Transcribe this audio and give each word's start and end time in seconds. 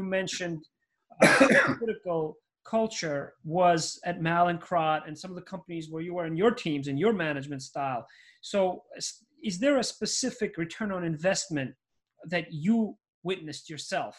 you 0.00 0.08
mentioned 0.08 0.64
uh, 1.22 1.48
critical 1.78 2.36
culture 2.64 3.34
was 3.44 3.98
at 4.04 4.20
Mallinckrodt 4.20 5.06
and 5.06 5.18
some 5.18 5.30
of 5.30 5.36
the 5.36 5.42
companies 5.42 5.90
where 5.90 6.02
you 6.02 6.14
were 6.14 6.26
in 6.26 6.36
your 6.36 6.52
teams 6.52 6.88
and 6.88 6.98
your 6.98 7.12
management 7.12 7.62
style. 7.62 8.06
So, 8.42 8.82
is 9.42 9.58
there 9.58 9.78
a 9.78 9.84
specific 9.84 10.56
return 10.56 10.92
on 10.92 11.02
investment 11.04 11.74
that 12.26 12.46
you 12.50 12.96
witnessed 13.22 13.70
yourself 13.70 14.16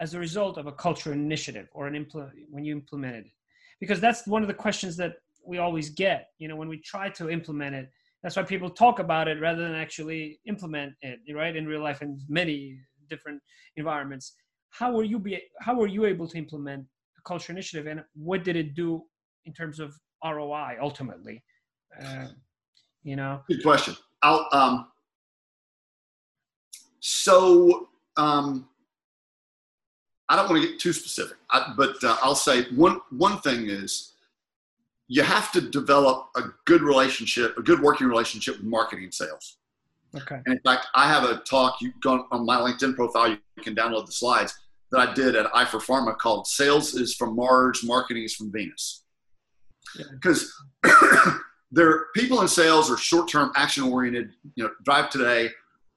as 0.00 0.14
a 0.14 0.18
result 0.18 0.56
of 0.58 0.66
a 0.66 0.72
culture 0.72 1.12
initiative 1.12 1.68
or 1.72 1.86
an 1.86 1.94
implement 1.94 2.32
when 2.50 2.64
you 2.64 2.72
implemented 2.72 3.26
it? 3.26 3.32
Because 3.80 4.00
that's 4.00 4.26
one 4.26 4.42
of 4.42 4.48
the 4.48 4.54
questions 4.54 4.96
that 4.98 5.14
we 5.44 5.58
always 5.58 5.90
get. 5.90 6.28
You 6.38 6.48
know, 6.48 6.56
when 6.56 6.68
we 6.68 6.78
try 6.78 7.08
to 7.10 7.30
implement 7.30 7.74
it, 7.74 7.88
that's 8.22 8.36
why 8.36 8.44
people 8.44 8.70
talk 8.70 9.00
about 9.00 9.26
it 9.26 9.40
rather 9.40 9.62
than 9.62 9.74
actually 9.74 10.38
implement 10.46 10.92
it, 11.02 11.18
right, 11.34 11.56
in 11.56 11.66
real 11.66 11.82
life 11.82 12.02
in 12.02 12.20
many 12.28 12.78
different 13.10 13.42
environments. 13.76 14.34
How 14.72 14.90
were 14.90 15.04
you 15.04 15.18
be? 15.18 15.40
How 15.60 15.74
were 15.74 15.86
you 15.86 16.06
able 16.06 16.26
to 16.26 16.38
implement 16.38 16.86
a 17.18 17.22
culture 17.28 17.52
initiative, 17.52 17.86
and 17.86 18.02
what 18.14 18.42
did 18.42 18.56
it 18.56 18.74
do 18.74 19.02
in 19.44 19.52
terms 19.52 19.78
of 19.78 19.94
ROI 20.24 20.78
ultimately? 20.80 21.42
Uh, 22.02 22.28
you 23.04 23.16
know, 23.16 23.42
good 23.48 23.62
question. 23.62 23.94
I'll 24.22 24.48
um. 24.52 24.88
So 27.00 27.88
um, 28.16 28.68
I 30.28 30.36
don't 30.36 30.48
want 30.48 30.62
to 30.62 30.68
get 30.68 30.80
too 30.80 30.94
specific, 30.94 31.36
I, 31.50 31.74
but 31.76 32.02
uh, 32.02 32.16
I'll 32.22 32.34
say 32.34 32.64
one 32.70 33.00
one 33.10 33.38
thing 33.40 33.68
is 33.68 34.14
you 35.08 35.22
have 35.22 35.52
to 35.52 35.60
develop 35.60 36.28
a 36.36 36.44
good 36.64 36.80
relationship, 36.80 37.58
a 37.58 37.62
good 37.62 37.82
working 37.82 38.06
relationship 38.06 38.56
with 38.56 38.64
marketing 38.64 39.04
and 39.04 39.14
sales. 39.14 39.58
Okay. 40.14 40.40
And 40.46 40.54
in 40.54 40.60
fact, 40.60 40.86
I 40.94 41.08
have 41.08 41.24
a 41.24 41.38
talk 41.38 41.80
you 41.82 41.92
go 42.00 42.26
on 42.30 42.46
my 42.46 42.56
LinkedIn 42.56 42.94
profile. 42.94 43.28
You 43.30 43.38
can 43.62 43.74
download 43.74 44.06
the 44.06 44.12
slides 44.12 44.54
that 44.92 45.08
I 45.08 45.12
did 45.14 45.34
at 45.34 45.50
eyeforpharma 45.52 46.16
called 46.18 46.46
"Sales 46.46 46.94
is 46.94 47.14
from 47.14 47.34
Mars, 47.34 47.82
Marketing 47.84 48.22
is 48.22 48.34
from 48.34 48.52
Venus." 48.52 49.04
Because 50.12 50.52
yeah. 50.84 51.38
there, 51.72 52.06
people 52.14 52.40
in 52.40 52.48
sales 52.48 52.90
are 52.90 52.96
short-term, 52.96 53.50
action-oriented. 53.56 54.30
You 54.54 54.64
know, 54.64 54.70
drive 54.84 55.10
today. 55.10 55.50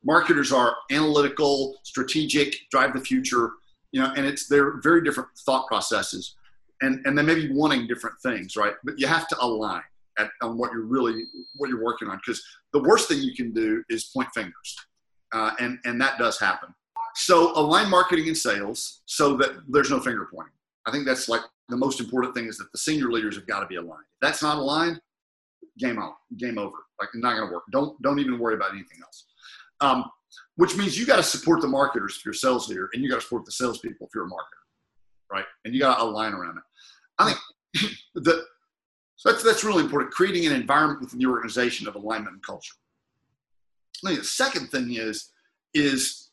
Marketers 0.04 0.52
are 0.52 0.76
analytical, 0.92 1.78
strategic, 1.84 2.56
drive 2.72 2.94
the 2.94 3.00
future. 3.00 3.52
You 3.92 4.02
know, 4.02 4.14
and 4.16 4.26
it's 4.26 4.48
they're 4.48 4.82
very 4.82 5.04
different 5.04 5.30
thought 5.46 5.68
processes 5.68 6.36
and 6.82 7.06
and 7.06 7.18
they 7.18 7.22
may 7.22 7.36
be 7.36 7.52
wanting 7.52 7.88
different 7.88 8.20
things, 8.22 8.56
right? 8.56 8.74
But 8.84 9.00
you 9.00 9.08
have 9.08 9.28
to 9.30 9.38
align 9.40 9.82
at, 10.18 10.30
on 10.42 10.58
what 10.58 10.72
you're 10.72 10.86
really 10.86 11.24
what 11.56 11.70
you're 11.70 11.84
working 11.84 12.08
on 12.08 12.18
because 12.18 12.44
the 12.74 12.82
worst 12.82 13.08
thing 13.08 13.20
you 13.20 13.34
can 13.34 13.54
do 13.54 13.84
is 13.90 14.06
point 14.06 14.30
fingers, 14.34 14.76
uh, 15.34 15.52
and 15.60 15.80
and 15.86 16.00
that 16.02 16.18
does 16.18 16.40
happen. 16.40 16.74
So 17.16 17.54
align 17.58 17.90
marketing 17.90 18.28
and 18.28 18.38
sales 18.38 19.02
so 19.06 19.36
that 19.38 19.52
there's 19.70 19.90
no 19.90 20.00
finger 20.00 20.28
pointing. 20.34 20.54
I 20.86 20.92
think 20.92 21.06
that's 21.06 21.30
like 21.30 21.42
the 21.70 21.78
most 21.78 22.00
important 22.00 22.36
thing 22.36 22.46
is 22.46 22.58
that 22.58 22.72
the 22.72 22.78
senior 22.78 23.12
leaders 23.12 23.36
have 23.36 23.48
got 23.48 23.62
to 23.62 23.66
be 23.68 23.76
aligned. 23.76 24.06
If 24.14 24.20
that's 24.22 24.44
not 24.44 24.58
aligned, 24.58 25.00
game 25.80 25.98
on, 25.98 26.14
game 26.38 26.58
over. 26.58 26.78
Like 27.00 27.10
it's 27.14 27.24
not 27.24 27.36
going 27.36 27.48
to 27.48 27.54
work. 27.54 27.64
Don't 27.72 28.00
don't 28.02 28.20
even 28.20 28.38
worry 28.38 28.56
about 28.56 28.72
anything 28.72 29.00
else. 29.02 29.26
Um, 29.82 30.06
which 30.58 30.76
means 30.78 30.98
you 30.98 31.06
got 31.06 31.18
to 31.18 31.24
support 31.24 31.62
the 31.62 31.68
marketers 31.68 32.18
if 32.18 32.26
you're 32.26 32.34
a 32.34 32.36
sales 32.36 32.70
leader, 32.70 32.90
and 32.94 33.04
you 33.04 33.10
got 33.10 33.16
to 33.16 33.22
support 33.22 33.46
the 33.46 33.52
salespeople 33.52 34.08
if 34.08 34.12
you're 34.14 34.26
a 34.26 34.30
marketer 34.30 34.66
right? 35.32 35.46
And 35.64 35.74
you 35.74 35.80
got 35.80 36.00
a 36.00 36.04
line 36.04 36.34
around 36.34 36.58
it. 36.58 36.64
I 37.20 37.34
think 37.34 37.92
the 38.16 38.46
so 39.16 39.32
that's 39.32 39.44
that's 39.44 39.64
really 39.64 39.84
important. 39.84 40.12
Creating 40.12 40.46
an 40.46 40.54
environment 40.54 41.02
within 41.02 41.20
the 41.20 41.26
organization 41.26 41.88
of 41.88 41.96
alignment 41.96 42.34
and 42.34 42.44
culture. 42.44 42.76
I 44.04 44.10
think 44.10 44.20
the 44.20 44.26
second 44.26 44.68
thing 44.68 44.94
is 44.94 45.32
is 45.74 46.25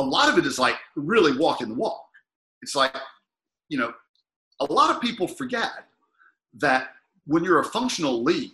a 0.00 0.02
lot 0.02 0.30
of 0.30 0.38
it 0.38 0.46
is 0.46 0.58
like 0.58 0.76
really 0.96 1.36
walking 1.36 1.68
the 1.68 1.74
walk. 1.74 2.06
It's 2.62 2.74
like 2.74 2.96
you 3.68 3.78
know, 3.78 3.92
a 4.60 4.64
lot 4.64 4.94
of 4.94 5.00
people 5.00 5.28
forget 5.28 5.70
that 6.54 6.88
when 7.26 7.44
you're 7.44 7.60
a 7.60 7.64
functional 7.64 8.22
lead 8.22 8.50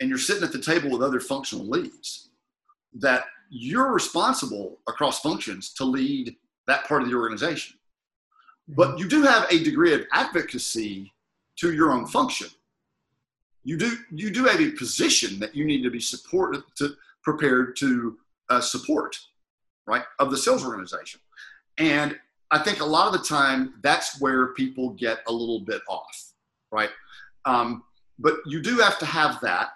and 0.00 0.08
you're 0.08 0.18
sitting 0.18 0.42
at 0.42 0.52
the 0.52 0.58
table 0.58 0.90
with 0.90 1.02
other 1.02 1.20
functional 1.20 1.66
leads, 1.66 2.30
that 2.94 3.24
you're 3.50 3.92
responsible 3.92 4.78
across 4.88 5.20
functions 5.20 5.72
to 5.74 5.84
lead 5.84 6.34
that 6.66 6.86
part 6.88 7.02
of 7.02 7.08
the 7.08 7.14
organization. 7.14 7.76
But 8.66 8.98
you 8.98 9.06
do 9.06 9.22
have 9.22 9.46
a 9.50 9.62
degree 9.62 9.94
of 9.94 10.06
advocacy 10.12 11.12
to 11.56 11.72
your 11.72 11.92
own 11.92 12.06
function. 12.06 12.48
You 13.62 13.76
do 13.76 13.96
you 14.10 14.30
do 14.30 14.44
have 14.44 14.60
a 14.60 14.70
position 14.70 15.38
that 15.40 15.54
you 15.54 15.64
need 15.64 15.82
to 15.82 15.90
be 15.90 16.00
supported 16.00 16.62
to 16.78 16.96
prepared 17.22 17.76
to 17.76 18.18
uh, 18.50 18.60
support, 18.60 19.16
right, 19.86 20.02
of 20.18 20.30
the 20.30 20.36
sales 20.36 20.64
organization. 20.64 21.20
And 21.78 22.18
I 22.50 22.58
think 22.58 22.80
a 22.80 22.84
lot 22.84 23.06
of 23.06 23.12
the 23.12 23.26
time 23.26 23.74
that's 23.82 24.20
where 24.20 24.48
people 24.54 24.90
get 24.90 25.18
a 25.26 25.32
little 25.32 25.60
bit 25.60 25.82
off, 25.88 26.32
right? 26.70 26.90
Um, 27.44 27.84
but 28.18 28.36
you 28.46 28.62
do 28.62 28.78
have 28.78 28.98
to 29.00 29.06
have 29.06 29.40
that 29.40 29.70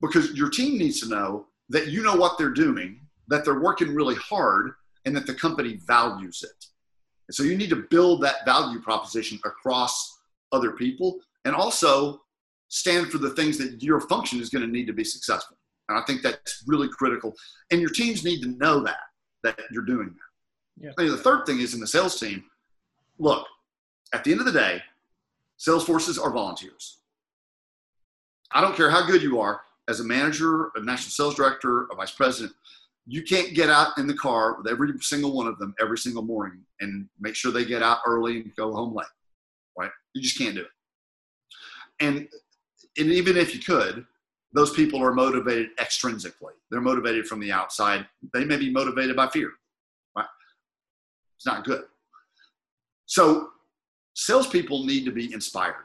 because 0.00 0.32
your 0.32 0.50
team 0.50 0.78
needs 0.78 1.00
to 1.00 1.08
know 1.08 1.46
that 1.68 1.88
you 1.88 2.02
know 2.02 2.16
what 2.16 2.38
they're 2.38 2.50
doing, 2.50 3.00
that 3.28 3.44
they're 3.44 3.60
working 3.60 3.94
really 3.94 4.16
hard, 4.16 4.72
and 5.04 5.16
that 5.16 5.26
the 5.26 5.34
company 5.34 5.78
values 5.86 6.42
it. 6.42 6.66
And 7.28 7.34
so 7.34 7.42
you 7.42 7.56
need 7.56 7.70
to 7.70 7.86
build 7.90 8.22
that 8.22 8.44
value 8.44 8.80
proposition 8.80 9.38
across 9.44 10.18
other 10.52 10.72
people 10.72 11.20
and 11.44 11.54
also 11.54 12.22
stand 12.68 13.10
for 13.10 13.18
the 13.18 13.30
things 13.30 13.58
that 13.58 13.82
your 13.82 14.00
function 14.00 14.40
is 14.40 14.50
going 14.50 14.64
to 14.64 14.70
need 14.70 14.86
to 14.86 14.92
be 14.92 15.04
successful. 15.04 15.56
And 15.88 15.98
I 15.98 16.02
think 16.02 16.22
that's 16.22 16.64
really 16.66 16.88
critical. 16.88 17.34
And 17.70 17.80
your 17.80 17.90
teams 17.90 18.24
need 18.24 18.42
to 18.42 18.48
know 18.48 18.80
that, 18.80 18.98
that 19.42 19.58
you're 19.70 19.84
doing 19.84 20.08
that. 20.08 20.86
Yeah. 20.86 20.92
And 20.98 21.10
the 21.10 21.16
third 21.16 21.46
thing 21.46 21.60
is 21.60 21.74
in 21.74 21.80
the 21.80 21.86
sales 21.86 22.18
team, 22.20 22.44
look, 23.18 23.46
at 24.12 24.24
the 24.24 24.30
end 24.30 24.40
of 24.40 24.46
the 24.46 24.52
day, 24.52 24.82
sales 25.56 25.84
forces 25.84 26.18
are 26.18 26.30
volunteers. 26.30 26.98
I 28.52 28.60
don't 28.60 28.76
care 28.76 28.90
how 28.90 29.06
good 29.06 29.22
you 29.22 29.40
are 29.40 29.60
as 29.88 30.00
a 30.00 30.04
manager, 30.04 30.70
a 30.74 30.80
national 30.80 31.10
sales 31.10 31.34
director, 31.34 31.86
a 31.92 31.94
vice 31.94 32.10
president, 32.10 32.52
you 33.06 33.22
can't 33.22 33.54
get 33.54 33.70
out 33.70 33.96
in 33.98 34.06
the 34.06 34.14
car 34.14 34.56
with 34.56 34.66
every 34.66 34.92
single 35.00 35.32
one 35.32 35.46
of 35.46 35.58
them 35.58 35.74
every 35.80 35.98
single 35.98 36.22
morning 36.22 36.60
and 36.80 37.08
make 37.20 37.36
sure 37.36 37.52
they 37.52 37.64
get 37.64 37.82
out 37.82 37.98
early 38.04 38.40
and 38.40 38.56
go 38.56 38.72
home 38.72 38.94
late, 38.94 39.06
right? 39.78 39.90
You 40.12 40.22
just 40.22 40.36
can't 40.36 40.56
do 40.56 40.62
it. 40.62 40.66
And, 42.00 42.28
and 42.98 43.12
even 43.12 43.36
if 43.36 43.54
you 43.54 43.60
could, 43.60 44.04
those 44.56 44.72
people 44.72 45.02
are 45.02 45.12
motivated 45.12 45.68
extrinsically. 45.78 46.52
They're 46.70 46.80
motivated 46.80 47.26
from 47.26 47.40
the 47.40 47.52
outside. 47.52 48.06
They 48.32 48.44
may 48.44 48.56
be 48.56 48.70
motivated 48.70 49.14
by 49.14 49.28
fear, 49.28 49.50
right? 50.16 50.26
It's 51.36 51.46
not 51.46 51.64
good. 51.64 51.84
So 53.06 53.50
salespeople 54.14 54.84
need 54.84 55.04
to 55.04 55.12
be 55.12 55.32
inspired. 55.32 55.84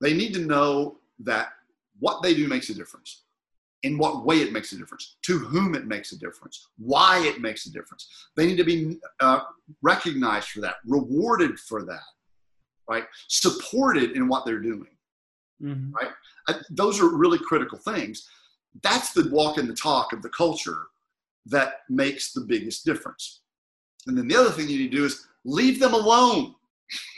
They 0.00 0.14
need 0.14 0.34
to 0.34 0.40
know 0.40 0.98
that 1.20 1.50
what 2.00 2.22
they 2.22 2.34
do 2.34 2.48
makes 2.48 2.68
a 2.70 2.74
difference 2.74 3.22
in 3.84 3.98
what 3.98 4.24
way 4.24 4.36
it 4.36 4.52
makes 4.52 4.72
a 4.72 4.78
difference, 4.78 5.16
to 5.22 5.38
whom 5.38 5.74
it 5.74 5.86
makes 5.86 6.12
a 6.12 6.18
difference, 6.18 6.68
why 6.78 7.18
it 7.26 7.40
makes 7.40 7.66
a 7.66 7.72
difference. 7.72 8.08
They 8.36 8.46
need 8.46 8.56
to 8.56 8.64
be 8.64 8.98
uh, 9.20 9.40
recognized 9.82 10.48
for 10.48 10.60
that, 10.60 10.76
rewarded 10.86 11.58
for 11.58 11.84
that, 11.84 12.00
right? 12.88 13.04
Supported 13.28 14.12
in 14.12 14.28
what 14.28 14.44
they're 14.44 14.60
doing, 14.60 14.86
mm-hmm. 15.62 15.92
right? 15.92 16.10
Uh, 16.48 16.54
those 16.70 17.00
are 17.00 17.08
really 17.08 17.38
critical 17.38 17.78
things. 17.78 18.28
That's 18.82 19.12
the 19.12 19.28
walk 19.30 19.58
and 19.58 19.68
the 19.68 19.74
talk 19.74 20.12
of 20.12 20.22
the 20.22 20.30
culture 20.30 20.86
that 21.46 21.80
makes 21.88 22.32
the 22.32 22.40
biggest 22.40 22.84
difference. 22.84 23.40
And 24.06 24.16
then 24.16 24.28
the 24.28 24.36
other 24.36 24.50
thing 24.50 24.68
you 24.68 24.78
need 24.78 24.90
to 24.90 24.96
do 24.96 25.04
is 25.04 25.26
leave 25.44 25.78
them 25.78 25.94
alone. 25.94 26.54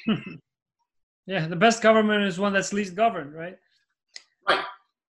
yeah, 1.27 1.47
the 1.47 1.56
best 1.56 1.82
government 1.82 2.25
is 2.25 2.38
one 2.38 2.53
that's 2.53 2.72
least 2.72 2.94
governed, 2.94 3.34
right? 3.34 3.59
Right 4.49 4.64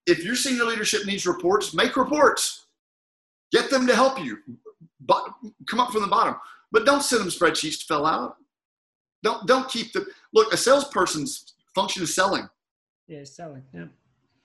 if 0.06 0.24
your 0.24 0.36
senior 0.36 0.66
leadership 0.66 1.06
needs 1.06 1.26
reports, 1.26 1.74
make 1.74 1.98
reports. 1.98 2.66
Get 3.52 3.70
them 3.70 3.88
to 3.88 3.96
help 3.96 4.24
you. 4.24 4.40
But 5.00 5.28
come 5.70 5.80
up 5.80 5.92
from 5.92 6.02
the 6.02 6.08
bottom. 6.08 6.36
But 6.72 6.86
don't 6.86 7.04
send 7.04 7.22
them 7.22 7.30
spreadsheets 7.30 7.80
to 7.80 7.86
fill 7.86 8.06
out. 8.06 8.38
Don't 9.24 9.48
don't 9.48 9.70
keep 9.70 9.94
the 9.94 10.06
look. 10.34 10.54
A 10.54 10.58
salesperson's 10.58 11.54
function 11.74 12.04
is 12.04 12.14
selling. 12.14 12.50
Yeah, 13.08 13.24
selling. 13.24 13.64
Yeah. 13.74 13.86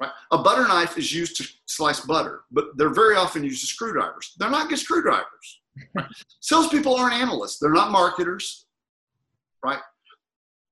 Right. 0.00 0.10
A 0.30 0.38
butter 0.38 0.66
knife 0.66 0.96
is 0.96 1.12
used 1.12 1.36
to 1.36 1.48
slice 1.66 2.00
butter, 2.00 2.42
but 2.50 2.76
they're 2.76 2.94
very 2.94 3.16
often 3.16 3.44
used 3.44 3.62
as 3.62 3.68
screwdrivers. 3.68 4.34
They're 4.38 4.50
not 4.50 4.68
good 4.68 4.78
screwdrivers. 4.78 5.60
Right? 5.94 6.06
Salespeople 6.40 6.94
aren't 6.94 7.14
analysts. 7.14 7.58
They're 7.58 7.72
not 7.72 7.90
marketers. 7.90 8.66
Right. 9.62 9.80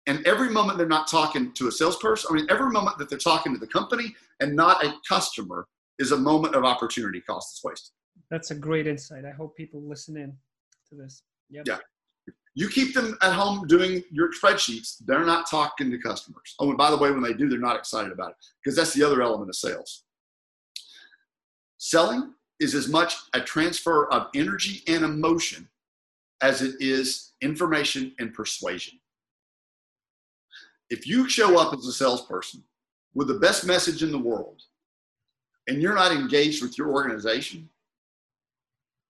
And 0.07 0.27
every 0.27 0.49
moment 0.49 0.79
they're 0.79 0.89
not 0.89 1.07
talking 1.09 1.53
to 1.53 1.69
a 1.69 1.73
salesperson, 1.73 2.31
I 2.31 2.35
mean, 2.37 2.47
every 2.49 2.71
moment 2.71 2.97
that 2.97 3.11
they're 3.11 3.19
talking 3.19 3.53
to 3.53 3.61
the 3.61 3.67
company 3.67 4.15
and 4.41 4.57
not 4.57 4.83
a 4.83 4.95
customer 5.07 5.67
is 5.99 6.13
a 6.13 6.17
moment 6.17 6.55
of 6.55 6.65
opportunity 6.65 7.21
cost 7.21 7.51
that's 7.53 7.65
wasted. 7.65 7.93
That's 8.31 8.51
a 8.51 8.55
great 8.55 8.87
insight. 8.87 9.27
I 9.27 9.31
hope 9.31 9.55
people 9.55 9.83
listen 9.83 10.17
in 10.17 10.35
to 10.89 10.95
this. 10.95 11.23
Yep. 11.51 11.65
Yeah. 11.67 11.79
You 12.59 12.69
keep 12.69 12.93
them 12.93 13.17
at 13.23 13.35
home 13.35 13.69
doing 13.69 14.03
your 14.11 14.33
spreadsheets, 14.33 14.97
they're 15.07 15.25
not 15.25 15.49
talking 15.49 15.93
to 15.93 15.99
customers. 15.99 16.57
Oh, 16.59 16.71
and 16.71 16.77
by 16.77 16.91
the 16.91 16.97
way, 16.97 17.13
when 17.13 17.23
they 17.23 17.33
do, 17.33 17.49
they're 17.49 17.57
not 17.57 17.77
excited 17.77 18.11
about 18.11 18.31
it 18.31 18.37
because 18.61 18.75
that's 18.75 18.93
the 18.93 19.05
other 19.05 19.23
element 19.23 19.49
of 19.49 19.55
sales. 19.55 20.03
Selling 21.77 22.35
is 22.59 22.75
as 22.75 22.89
much 22.89 23.15
a 23.33 23.41
transfer 23.41 24.13
of 24.13 24.27
energy 24.35 24.83
and 24.89 25.05
emotion 25.05 25.69
as 26.43 26.61
it 26.61 26.75
is 26.81 27.35
information 27.43 28.13
and 28.19 28.35
persuasion. 28.35 28.99
If 30.91 31.07
you 31.07 31.29
show 31.29 31.61
up 31.61 31.73
as 31.73 31.87
a 31.87 31.93
salesperson 31.93 32.65
with 33.15 33.29
the 33.29 33.39
best 33.39 33.67
message 33.67 34.03
in 34.03 34.11
the 34.11 34.19
world 34.19 34.63
and 35.69 35.81
you're 35.81 35.95
not 35.95 36.11
engaged 36.11 36.61
with 36.61 36.77
your 36.77 36.89
organization, 36.89 37.71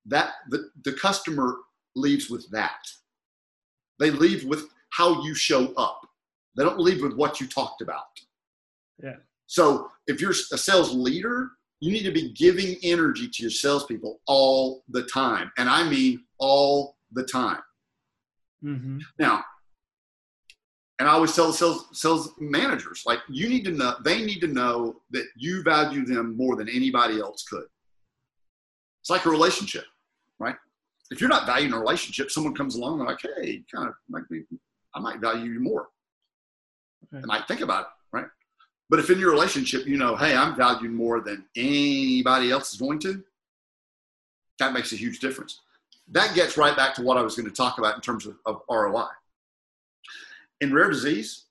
that 0.04 0.32
the, 0.50 0.68
the 0.84 0.92
customer 0.92 1.56
leaves 1.96 2.28
with 2.28 2.50
that. 2.50 2.80
They 3.98 4.10
leave 4.10 4.44
with 4.44 4.68
how 4.90 5.22
you 5.22 5.34
show 5.34 5.72
up. 5.74 6.00
They 6.56 6.64
don't 6.64 6.78
leave 6.80 7.02
with 7.02 7.14
what 7.14 7.40
you 7.40 7.46
talked 7.46 7.82
about. 7.82 8.04
Yeah. 9.02 9.16
So 9.46 9.90
if 10.06 10.20
you're 10.20 10.30
a 10.30 10.58
sales 10.58 10.94
leader, 10.94 11.50
you 11.80 11.92
need 11.92 12.02
to 12.02 12.12
be 12.12 12.32
giving 12.32 12.76
energy 12.82 13.28
to 13.28 13.42
your 13.42 13.50
salespeople 13.50 14.20
all 14.26 14.82
the 14.88 15.04
time. 15.04 15.52
And 15.58 15.68
I 15.68 15.88
mean 15.88 16.24
all 16.38 16.96
the 17.12 17.24
time. 17.24 17.60
Mm-hmm. 18.64 18.98
Now, 19.18 19.44
and 20.98 21.08
I 21.08 21.12
always 21.12 21.34
tell 21.34 21.46
the 21.46 21.52
sales 21.52 21.86
sales 21.92 22.32
managers, 22.40 23.04
like 23.06 23.20
you 23.28 23.48
need 23.48 23.64
to 23.66 23.70
know, 23.70 23.94
they 24.04 24.24
need 24.24 24.40
to 24.40 24.48
know 24.48 25.00
that 25.10 25.26
you 25.36 25.62
value 25.62 26.04
them 26.04 26.36
more 26.36 26.56
than 26.56 26.68
anybody 26.68 27.20
else 27.20 27.44
could. 27.44 27.66
It's 29.00 29.10
like 29.10 29.24
a 29.24 29.30
relationship? 29.30 29.84
If 31.10 31.20
you're 31.20 31.30
not 31.30 31.46
valuing 31.46 31.72
a 31.72 31.78
relationship, 31.78 32.30
someone 32.30 32.54
comes 32.54 32.76
along 32.76 33.00
and 33.00 33.08
like, 33.08 33.20
hey, 33.22 33.62
kind 33.74 33.88
of 33.88 33.94
like 34.10 34.30
me, 34.30 34.42
I 34.94 35.00
might 35.00 35.20
value 35.20 35.52
you 35.52 35.60
more. 35.60 35.88
Right. 37.10 37.22
I 37.24 37.26
might 37.26 37.48
think 37.48 37.60
about 37.60 37.82
it, 37.82 38.16
right? 38.16 38.26
But 38.90 38.98
if 38.98 39.08
in 39.10 39.18
your 39.18 39.30
relationship 39.30 39.86
you 39.86 39.96
know, 39.96 40.16
hey, 40.16 40.36
I'm 40.36 40.56
valued 40.56 40.92
more 40.92 41.20
than 41.20 41.44
anybody 41.56 42.50
else 42.50 42.72
is 42.72 42.80
going 42.80 42.98
to, 43.00 43.22
that 44.58 44.72
makes 44.72 44.92
a 44.92 44.96
huge 44.96 45.20
difference. 45.20 45.60
That 46.10 46.34
gets 46.34 46.56
right 46.56 46.76
back 46.76 46.94
to 46.96 47.02
what 47.02 47.16
I 47.16 47.22
was 47.22 47.36
going 47.36 47.48
to 47.48 47.54
talk 47.54 47.78
about 47.78 47.94
in 47.94 48.00
terms 48.00 48.26
of, 48.26 48.36
of 48.44 48.62
ROI 48.68 49.08
in 50.60 50.72
rare 50.72 50.90
disease, 50.90 51.44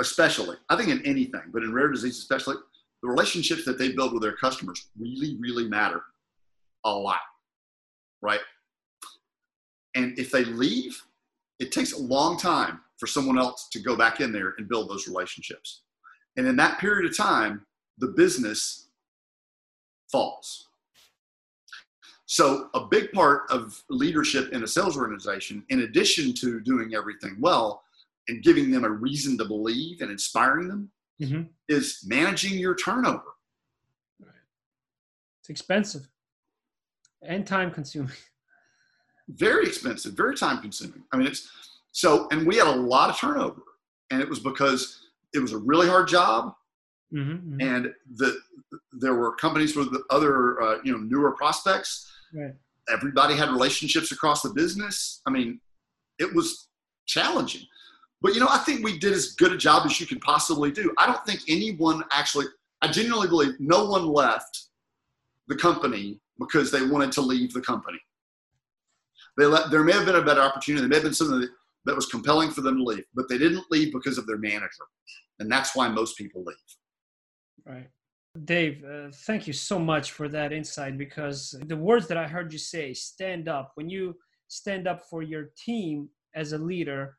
especially, 0.00 0.56
I 0.68 0.76
think 0.76 0.88
in 0.88 1.04
anything, 1.06 1.42
but 1.52 1.62
in 1.62 1.72
rare 1.72 1.88
disease 1.88 2.18
especially, 2.18 2.56
the 3.02 3.08
relationships 3.08 3.64
that 3.64 3.78
they 3.78 3.92
build 3.92 4.12
with 4.12 4.22
their 4.22 4.36
customers 4.36 4.88
really, 4.98 5.36
really 5.38 5.68
matter 5.68 6.02
a 6.84 6.90
lot, 6.90 7.20
right? 8.20 8.40
And 9.94 10.18
if 10.18 10.30
they 10.30 10.44
leave, 10.44 11.02
it 11.58 11.72
takes 11.72 11.92
a 11.92 12.00
long 12.00 12.38
time 12.38 12.80
for 12.98 13.06
someone 13.06 13.38
else 13.38 13.68
to 13.72 13.80
go 13.80 13.96
back 13.96 14.20
in 14.20 14.32
there 14.32 14.54
and 14.58 14.68
build 14.68 14.88
those 14.88 15.06
relationships. 15.06 15.82
And 16.36 16.46
in 16.46 16.56
that 16.56 16.78
period 16.78 17.10
of 17.10 17.16
time, 17.16 17.66
the 17.98 18.08
business 18.08 18.88
falls. 20.10 20.68
So, 22.26 22.70
a 22.72 22.86
big 22.86 23.12
part 23.12 23.42
of 23.50 23.82
leadership 23.90 24.52
in 24.52 24.62
a 24.62 24.66
sales 24.66 24.96
organization, 24.96 25.64
in 25.68 25.80
addition 25.80 26.32
to 26.34 26.60
doing 26.60 26.94
everything 26.94 27.36
well, 27.38 27.82
and 28.28 28.42
giving 28.42 28.70
them 28.70 28.84
a 28.84 28.90
reason 28.90 29.36
to 29.38 29.44
believe 29.44 30.00
and 30.00 30.10
inspiring 30.10 30.68
them 30.68 30.90
Mm-hmm. 31.22 31.42
is 31.68 32.00
managing 32.04 32.58
your 32.58 32.74
turnover. 32.74 33.22
It's 35.40 35.50
expensive 35.50 36.08
and 37.20 37.46
time 37.46 37.70
consuming. 37.70 38.10
Very 39.28 39.66
expensive, 39.66 40.14
very 40.14 40.36
time 40.36 40.60
consuming. 40.60 41.02
I 41.12 41.16
mean, 41.16 41.26
it's 41.26 41.48
so, 41.92 42.28
and 42.30 42.46
we 42.46 42.56
had 42.56 42.66
a 42.66 42.70
lot 42.74 43.10
of 43.10 43.18
turnover, 43.18 43.62
and 44.10 44.20
it 44.20 44.28
was 44.28 44.40
because 44.40 45.08
it 45.34 45.38
was 45.38 45.52
a 45.52 45.58
really 45.58 45.88
hard 45.88 46.08
job, 46.08 46.54
Mm-hmm. 47.14 47.60
and 47.60 47.92
the 48.16 48.38
there 48.92 49.14
were 49.14 49.34
companies 49.34 49.76
with 49.76 49.94
other 50.08 50.62
uh, 50.62 50.78
you 50.82 50.92
know 50.92 50.98
newer 50.98 51.32
prospects. 51.32 52.10
Right. 52.32 52.54
Everybody 52.90 53.36
had 53.36 53.50
relationships 53.50 54.12
across 54.12 54.40
the 54.40 54.48
business. 54.48 55.20
I 55.26 55.30
mean, 55.30 55.60
it 56.18 56.34
was 56.34 56.68
challenging. 57.06 57.66
But 58.22 58.32
you 58.32 58.40
know, 58.40 58.48
I 58.48 58.58
think 58.58 58.82
we 58.82 58.98
did 58.98 59.12
as 59.12 59.32
good 59.32 59.52
a 59.52 59.58
job 59.58 59.84
as 59.84 60.00
you 60.00 60.06
could 60.06 60.22
possibly 60.22 60.70
do. 60.70 60.90
I 60.96 61.06
don't 61.06 61.22
think 61.26 61.40
anyone 61.48 62.02
actually, 62.12 62.46
I 62.80 62.88
genuinely 62.88 63.28
believe 63.28 63.60
no 63.60 63.84
one 63.84 64.06
left 64.06 64.68
the 65.48 65.56
company 65.56 66.18
because 66.38 66.70
they 66.70 66.86
wanted 66.86 67.12
to 67.12 67.20
leave 67.20 67.52
the 67.52 67.60
company. 67.60 67.98
They 69.36 69.46
let, 69.46 69.70
there 69.70 69.84
may 69.84 69.92
have 69.92 70.06
been 70.06 70.16
a 70.16 70.22
better 70.22 70.42
opportunity. 70.42 70.80
There 70.82 70.88
may 70.88 70.96
have 70.96 71.04
been 71.04 71.14
something 71.14 71.40
that, 71.40 71.50
that 71.86 71.96
was 71.96 72.06
compelling 72.06 72.50
for 72.50 72.60
them 72.60 72.76
to 72.78 72.84
leave, 72.84 73.04
but 73.14 73.28
they 73.28 73.38
didn't 73.38 73.64
leave 73.70 73.92
because 73.92 74.18
of 74.18 74.26
their 74.26 74.38
manager. 74.38 74.84
And 75.38 75.50
that's 75.50 75.74
why 75.74 75.88
most 75.88 76.16
people 76.16 76.44
leave. 76.44 76.56
Right. 77.66 77.88
Dave, 78.44 78.82
uh, 78.84 79.10
thank 79.26 79.46
you 79.46 79.52
so 79.52 79.78
much 79.78 80.12
for 80.12 80.28
that 80.28 80.52
insight 80.52 80.96
because 80.96 81.54
the 81.66 81.76
words 81.76 82.06
that 82.08 82.16
I 82.16 82.26
heard 82.26 82.52
you 82.52 82.58
say, 82.58 82.94
stand 82.94 83.48
up, 83.48 83.72
when 83.74 83.90
you 83.90 84.16
stand 84.48 84.86
up 84.86 85.02
for 85.08 85.22
your 85.22 85.50
team 85.56 86.08
as 86.34 86.52
a 86.52 86.58
leader, 86.58 87.16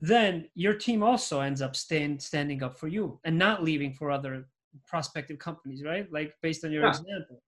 then 0.00 0.48
your 0.54 0.74
team 0.74 1.02
also 1.02 1.40
ends 1.40 1.62
up 1.62 1.76
stand, 1.76 2.20
standing 2.22 2.62
up 2.62 2.78
for 2.78 2.88
you 2.88 3.20
and 3.24 3.38
not 3.38 3.62
leaving 3.62 3.92
for 3.92 4.10
other 4.10 4.48
prospective 4.86 5.38
companies, 5.38 5.84
right? 5.84 6.10
Like 6.12 6.34
based 6.42 6.64
on 6.64 6.72
your 6.72 6.84
Yeah. 6.84 6.90
example. 6.90 7.42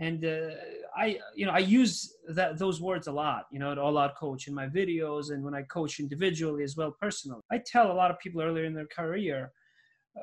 And 0.00 0.24
uh, 0.24 0.50
I, 0.96 1.18
you 1.34 1.44
know, 1.44 1.52
I 1.52 1.58
use 1.58 2.14
that 2.28 2.58
those 2.58 2.80
words 2.80 3.08
a 3.08 3.12
lot, 3.12 3.46
you 3.50 3.58
know, 3.58 3.72
at 3.72 3.78
All 3.78 3.98
Out 3.98 4.16
Coach 4.16 4.46
in 4.46 4.54
my 4.54 4.66
videos 4.66 5.30
and 5.30 5.42
when 5.42 5.54
I 5.54 5.62
coach 5.62 5.98
individually 5.98 6.62
as 6.62 6.76
well, 6.76 6.94
personally. 7.00 7.40
I 7.50 7.58
tell 7.58 7.90
a 7.90 7.94
lot 7.94 8.10
of 8.10 8.18
people 8.20 8.40
earlier 8.40 8.64
in 8.64 8.74
their 8.74 8.86
career 8.86 9.52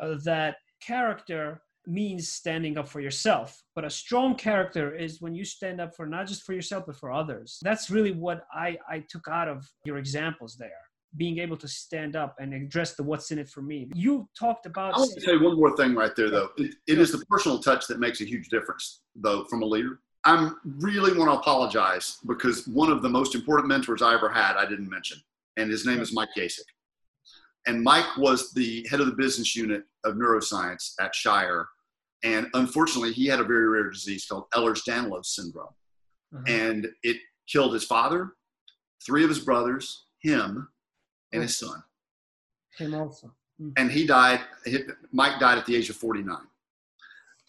uh, 0.02 0.16
that 0.24 0.58
character 0.82 1.62
means 1.88 2.30
standing 2.30 2.78
up 2.78 2.88
for 2.88 3.00
yourself 3.00 3.62
but 3.76 3.86
a 3.86 3.90
strong 3.90 4.36
character 4.36 4.96
is 4.96 5.22
when 5.22 5.36
you 5.36 5.46
stand 5.46 5.80
up 5.80 5.96
for 5.96 6.08
not 6.08 6.28
just 6.28 6.44
for 6.44 6.54
yourself 6.54 6.84
but 6.88 6.96
for 6.96 7.12
others 7.12 7.60
that's 7.62 7.92
really 7.92 8.12
what 8.12 8.46
i 8.54 8.76
i 8.90 9.00
took 9.08 9.28
out 9.28 9.48
of 9.48 9.70
your 9.84 9.98
examples 9.98 10.56
there 10.58 10.85
being 11.18 11.40
able 11.40 11.58
to 11.58 11.68
stand 11.68 12.16
up 12.16 12.36
and 12.40 12.54
address 12.54 12.96
the 12.96 13.04
what's 13.04 13.32
in 13.32 13.40
it 13.40 13.50
for 13.50 13.62
me 13.62 13.88
you 13.94 14.28
talked 14.38 14.66
about 14.66 14.94
I 14.96 15.00
want 15.00 15.14
to 15.14 15.22
tell 15.22 15.34
you 15.36 15.44
one 15.44 15.58
more 15.58 15.76
thing 15.76 15.96
right 15.96 16.16
there, 16.16 16.30
though. 16.30 16.50
It, 16.58 16.76
it 16.88 17.00
is 17.00 17.12
the 17.12 17.26
personal 17.26 17.60
touch 17.60 17.88
that 17.88 18.00
makes 18.00 18.22
a 18.22 18.26
huge 18.26 18.50
difference, 18.50 19.02
though, 19.16 19.44
from 19.46 19.62
a 19.62 19.66
leader. 19.66 20.00
I 20.24 20.52
really 20.66 21.18
want 21.18 21.32
to 21.32 21.38
apologize 21.38 22.18
because 22.26 22.68
one 22.68 22.92
of 22.92 23.02
the 23.02 23.10
most 23.10 23.36
important 23.36 23.68
mentors 23.68 24.02
I 24.02 24.14
ever 24.14 24.30
had, 24.30 24.56
I 24.56 24.66
didn't 24.66 24.90
mention, 24.90 25.20
and 25.58 25.70
his 25.70 25.86
name 25.86 26.00
is 26.00 26.14
Mike 26.14 26.30
Yasek. 26.38 26.62
And 27.68 27.84
Mike 27.84 28.18
was 28.18 28.54
the 28.54 28.88
head 28.90 29.00
of 29.00 29.08
the 29.08 29.14
business 29.14 29.56
unit 29.56 29.84
of 30.04 30.16
neuroscience 30.16 30.94
at 31.00 31.14
Shire. 31.14 31.68
And 32.24 32.48
unfortunately, 32.54 33.12
he 33.12 33.26
had 33.26 33.40
a 33.40 33.44
very 33.44 33.68
rare 33.68 33.90
disease 33.90 34.26
called 34.26 34.46
Ehlers 34.54 34.82
Danlos 34.88 35.26
syndrome. 35.26 35.68
Uh-huh. 36.34 36.44
And 36.48 36.88
it 37.04 37.18
killed 37.48 37.74
his 37.74 37.86
father, 37.86 38.32
three 39.06 39.24
of 39.24 39.30
his 39.30 39.40
brothers, 39.40 40.06
him, 40.22 40.68
and 41.34 41.42
his 41.42 41.58
son. 41.58 41.84
him 42.78 42.94
also 42.94 43.34
Mm. 43.62 43.72
and 43.78 43.90
he 43.90 44.06
died. 44.06 44.42
Mike 45.14 45.40
died 45.40 45.58
at 45.58 45.66
the 45.66 45.78
age 45.78 45.90
of 45.90 45.96
49. 45.96 46.36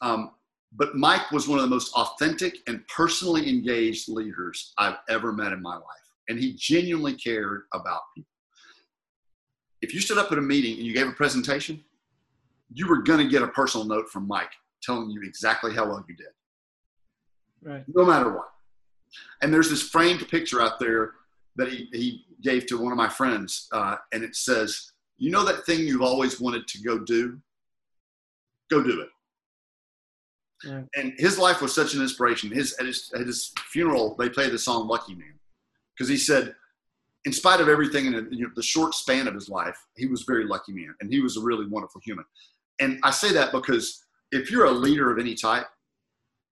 Um, 0.00 0.30
but 0.72 0.94
Mike 0.94 1.32
was 1.32 1.48
one 1.48 1.58
of 1.58 1.64
the 1.64 1.68
most 1.70 1.92
authentic 1.94 2.58
and 2.68 2.86
personally 2.86 3.48
engaged 3.48 4.08
leaders 4.08 4.72
I've 4.78 4.98
ever 5.08 5.32
met 5.32 5.52
in 5.52 5.60
my 5.60 5.74
life, 5.74 6.06
and 6.28 6.38
he 6.38 6.52
genuinely 6.54 7.14
cared 7.14 7.62
about 7.74 8.02
people. 8.14 8.30
If 9.82 9.94
you 9.94 10.00
stood 10.00 10.16
up 10.16 10.30
at 10.30 10.38
a 10.38 10.42
meeting 10.42 10.76
and 10.76 10.86
you 10.86 10.94
gave 10.94 11.08
a 11.08 11.12
presentation, 11.12 11.84
you 12.72 12.86
were 12.86 13.02
going 13.02 13.18
to 13.18 13.28
get 13.28 13.42
a 13.42 13.48
personal 13.48 13.84
note 13.84 14.08
from 14.08 14.28
Mike 14.28 14.52
telling 14.84 15.10
you 15.10 15.22
exactly 15.24 15.74
how 15.74 15.86
well 15.86 16.04
you 16.08 16.14
did 16.14 16.26
right 17.62 17.84
no 17.88 18.04
matter 18.04 18.30
what. 18.32 18.48
And 19.42 19.52
there's 19.52 19.70
this 19.70 19.82
framed 19.82 20.28
picture 20.28 20.60
out 20.62 20.78
there 20.78 21.14
that 21.56 21.68
he, 21.68 21.88
he 21.92 22.25
gave 22.46 22.66
to 22.66 22.78
one 22.78 22.92
of 22.92 22.98
my 22.98 23.08
friends, 23.08 23.68
uh, 23.72 23.96
and 24.12 24.22
it 24.22 24.34
says, 24.36 24.92
You 25.18 25.30
know 25.30 25.44
that 25.44 25.66
thing 25.66 25.80
you've 25.80 26.02
always 26.12 26.40
wanted 26.40 26.66
to 26.68 26.82
go 26.82 26.98
do? 26.98 27.38
Go 28.70 28.82
do 28.82 29.00
it. 29.00 29.08
Right. 30.68 30.84
And 30.96 31.12
his 31.18 31.38
life 31.38 31.60
was 31.60 31.74
such 31.74 31.94
an 31.94 32.00
inspiration. 32.00 32.50
His 32.50 32.74
at, 32.80 32.86
his 32.86 33.10
at 33.14 33.26
his 33.26 33.52
funeral, 33.72 34.16
they 34.18 34.28
played 34.30 34.52
the 34.52 34.58
song 34.58 34.88
Lucky 34.88 35.14
Man 35.14 35.34
because 35.94 36.08
he 36.08 36.16
said, 36.16 36.54
in 37.26 37.32
spite 37.32 37.60
of 37.60 37.68
everything 37.68 38.06
in 38.06 38.14
you 38.30 38.44
know, 38.46 38.52
the 38.54 38.62
short 38.62 38.94
span 38.94 39.26
of 39.28 39.34
his 39.34 39.48
life, 39.48 39.76
he 39.96 40.06
was 40.06 40.22
a 40.22 40.24
very 40.32 40.44
lucky 40.46 40.72
man 40.72 40.94
and 41.00 41.12
he 41.12 41.20
was 41.20 41.36
a 41.36 41.42
really 41.42 41.66
wonderful 41.66 42.00
human. 42.04 42.24
And 42.78 42.98
I 43.02 43.10
say 43.10 43.32
that 43.32 43.52
because 43.52 44.02
if 44.32 44.50
you're 44.50 44.66
a 44.66 44.70
leader 44.70 45.10
of 45.12 45.18
any 45.18 45.34
type, 45.34 45.66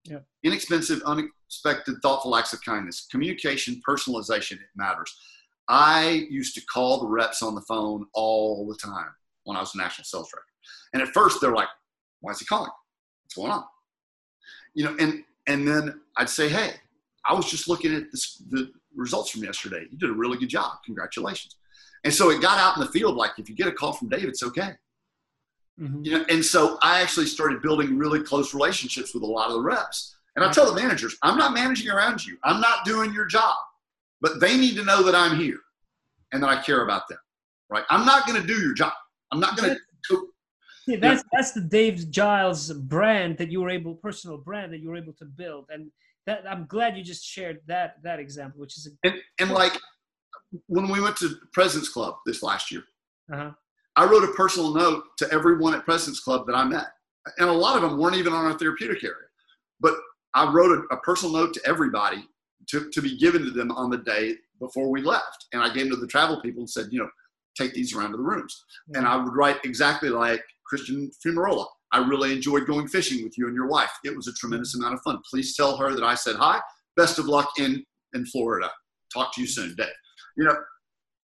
Yeah. 0.05 0.21
inexpensive, 0.43 1.01
unexpected, 1.07 1.95
thoughtful 2.03 2.37
acts 2.37 2.53
of 2.53 2.61
kindness, 2.63 3.07
communication, 3.11 3.81
personalization, 3.89 4.53
it 4.53 4.73
matters. 4.77 5.11
I 5.69 6.27
used 6.31 6.55
to 6.57 6.63
call 6.67 7.01
the 7.01 7.07
reps 7.07 7.43
on 7.43 7.55
the 7.55 7.63
phone 7.63 8.07
all 8.13 8.67
the 8.67 8.77
time 8.77 9.09
when 9.45 9.57
I 9.57 9.61
was 9.61 9.75
a 9.75 9.79
national 9.79 10.05
sales 10.05 10.31
director. 10.31 10.53
And 10.93 11.03
at 11.03 11.09
first 11.09 11.41
they're 11.41 11.55
like, 11.55 11.69
why 12.21 12.33
is 12.33 12.39
he 12.39 12.45
calling? 12.45 12.71
What's 13.23 13.35
going 13.35 13.51
on? 13.51 13.65
You 14.75 14.85
know, 14.85 14.97
and 14.99 15.25
and 15.47 15.67
then 15.69 16.01
I'd 16.17 16.29
say, 16.31 16.49
hey, 16.49 16.73
I 17.27 17.35
was 17.35 17.51
just 17.51 17.69
looking 17.69 17.95
at 17.95 18.11
this, 18.11 18.43
the 18.51 18.73
results 18.95 19.31
from 19.31 19.45
yesterday. 19.45 19.87
You 19.91 19.99
did 19.99 20.11
a 20.11 20.15
really 20.15 20.39
good 20.39 20.49
job. 20.49 20.79
Congratulations. 20.85 21.57
And 22.05 22.13
so 22.13 22.31
it 22.31 22.41
got 22.41 22.59
out 22.59 22.77
in 22.77 22.83
the 22.85 22.91
field 22.91 23.17
like, 23.17 23.33
if 23.39 23.49
you 23.49 23.55
get 23.55 23.67
a 23.67 23.73
call 23.73 23.93
from 23.93 24.09
Dave, 24.09 24.25
it's 24.25 24.43
okay. 24.43 24.73
Mhm. 25.81 26.05
You 26.05 26.19
know, 26.19 26.25
and 26.29 26.45
so 26.45 26.79
I 26.83 27.01
actually 27.01 27.27
started 27.27 27.61
building 27.63 27.99
really 27.99 28.23
close 28.23 28.55
relationships 28.55 29.13
with 29.15 29.23
a 29.23 29.27
lot 29.27 29.49
of 29.49 29.55
the 29.55 29.61
reps. 29.61 30.17
And 30.37 30.45
I 30.45 30.51
tell 30.51 30.73
the 30.73 30.81
managers, 30.81 31.17
I'm 31.23 31.39
not 31.39 31.53
managing 31.55 31.91
around 31.91 32.25
you. 32.25 32.39
I'm 32.43 32.61
not 32.61 32.85
doing 32.85 33.13
your 33.13 33.27
job, 33.27 33.57
but 34.25 34.41
they 34.41 34.57
need 34.57 34.75
to 34.75 34.85
know 34.85 35.03
that 35.03 35.15
I'm 35.15 35.37
here. 35.39 35.61
and 36.33 36.43
that 36.43 36.49
I 36.49 36.61
care 36.63 36.83
about 36.83 37.07
them. 37.09 37.19
Right? 37.69 37.85
I'm 37.91 38.07
not 38.07 38.27
going 38.27 38.41
to 38.41 38.47
do 38.47 38.55
your 38.55 38.75
job. 38.75 38.95
I'm 39.31 39.39
not 39.39 39.57
going 39.57 39.77
to. 39.77 40.29
Yeah, 40.87 40.99
that's 41.01 41.23
that's 41.33 41.53
the 41.53 41.63
Dave 41.63 42.11
Giles 42.11 42.71
brand 42.73 43.39
that 43.39 43.51
you 43.51 43.63
were 43.63 43.71
able, 43.71 43.95
personal 43.95 44.37
brand 44.37 44.71
that 44.73 44.81
you 44.81 44.91
were 44.91 44.97
able 44.97 45.15
to 45.15 45.25
build, 45.25 45.65
and 45.71 45.91
that 46.27 46.45
I'm 46.47 46.67
glad 46.67 46.95
you 46.97 47.03
just 47.03 47.25
shared 47.25 47.61
that 47.69 48.03
that 48.03 48.19
example, 48.19 48.61
which 48.61 48.77
is 48.77 48.87
a- 48.87 49.07
and, 49.09 49.15
and 49.41 49.51
like 49.51 49.81
when 50.67 50.91
we 50.91 51.01
went 51.01 51.17
to 51.19 51.37
President's 51.55 51.89
Club 51.89 52.17
this 52.27 52.43
last 52.43 52.71
year, 52.71 52.85
uh-huh. 53.33 53.53
I 53.97 54.05
wrote 54.05 54.25
a 54.25 54.33
personal 54.33 54.75
note 54.75 55.05
to 55.19 55.33
everyone 55.33 55.73
at 55.75 55.87
President's 55.87 56.21
Club 56.21 56.47
that 56.49 56.55
I 56.55 56.65
met, 56.65 56.89
and 57.39 57.49
a 57.49 57.53
lot 57.53 57.77
of 57.77 57.83
them 57.83 57.99
weren't 57.99 58.17
even 58.17 58.35
on 58.35 58.45
our 58.45 58.59
therapeutic 58.59 59.03
area, 59.05 59.29
but 59.81 59.95
I 60.35 60.53
wrote 60.53 60.71
a, 60.79 60.95
a 60.95 60.99
personal 60.99 61.33
note 61.35 61.55
to 61.55 61.61
everybody 61.65 62.29
to, 62.69 62.91
to 62.91 63.03
be 63.03 63.17
given 63.19 63.45
to 63.45 63.51
them 63.51 63.71
on 63.73 63.91
the 63.91 63.99
day 63.99 64.37
before 64.61 64.91
we 64.91 65.03
left, 65.03 65.47
and 65.53 65.63
I 65.63 65.73
gave 65.73 65.85
them 65.85 65.97
to 65.97 66.01
the 66.01 66.07
travel 66.07 66.41
people 66.41 66.61
and 66.61 66.71
said, 66.71 66.87
you 66.91 67.01
know, 67.01 67.09
take 67.57 67.75
these 67.75 67.95
around 67.95 68.13
to 68.13 68.17
the 68.17 68.23
rooms, 68.23 68.65
yeah. 68.89 68.99
and 68.99 69.07
I 69.07 69.17
would 69.17 69.35
write 69.35 69.59
exactly 69.65 70.09
like 70.09 70.43
Christian 70.67 71.11
Fumarola. 71.25 71.67
I 71.93 71.99
really 71.99 72.33
enjoyed 72.33 72.67
going 72.67 72.89
fishing 72.89 73.23
with 73.23 73.39
you 73.39 73.47
and 73.47 73.55
your 73.55 73.69
wife. 73.69 73.93
It 74.03 74.17
was 74.17 74.27
a 74.27 74.33
tremendous 74.33 74.75
mm-hmm. 74.75 74.85
amount 74.85 74.95
of 74.95 75.03
fun. 75.03 75.23
Please 75.31 75.55
tell 75.55 75.77
her 75.77 75.95
that 75.95 76.03
I 76.03 76.15
said 76.15 76.37
hi. 76.37 76.61
Best 76.97 77.19
of 77.19 77.27
luck 77.27 77.49
in 77.59 77.85
in 78.15 78.27
Florida. 78.27 78.71
Talk 79.13 79.35
to 79.35 79.41
you 79.41 79.47
soon, 79.47 79.75
Dave. 79.77 79.89
You 80.37 80.45
know, 80.45 80.57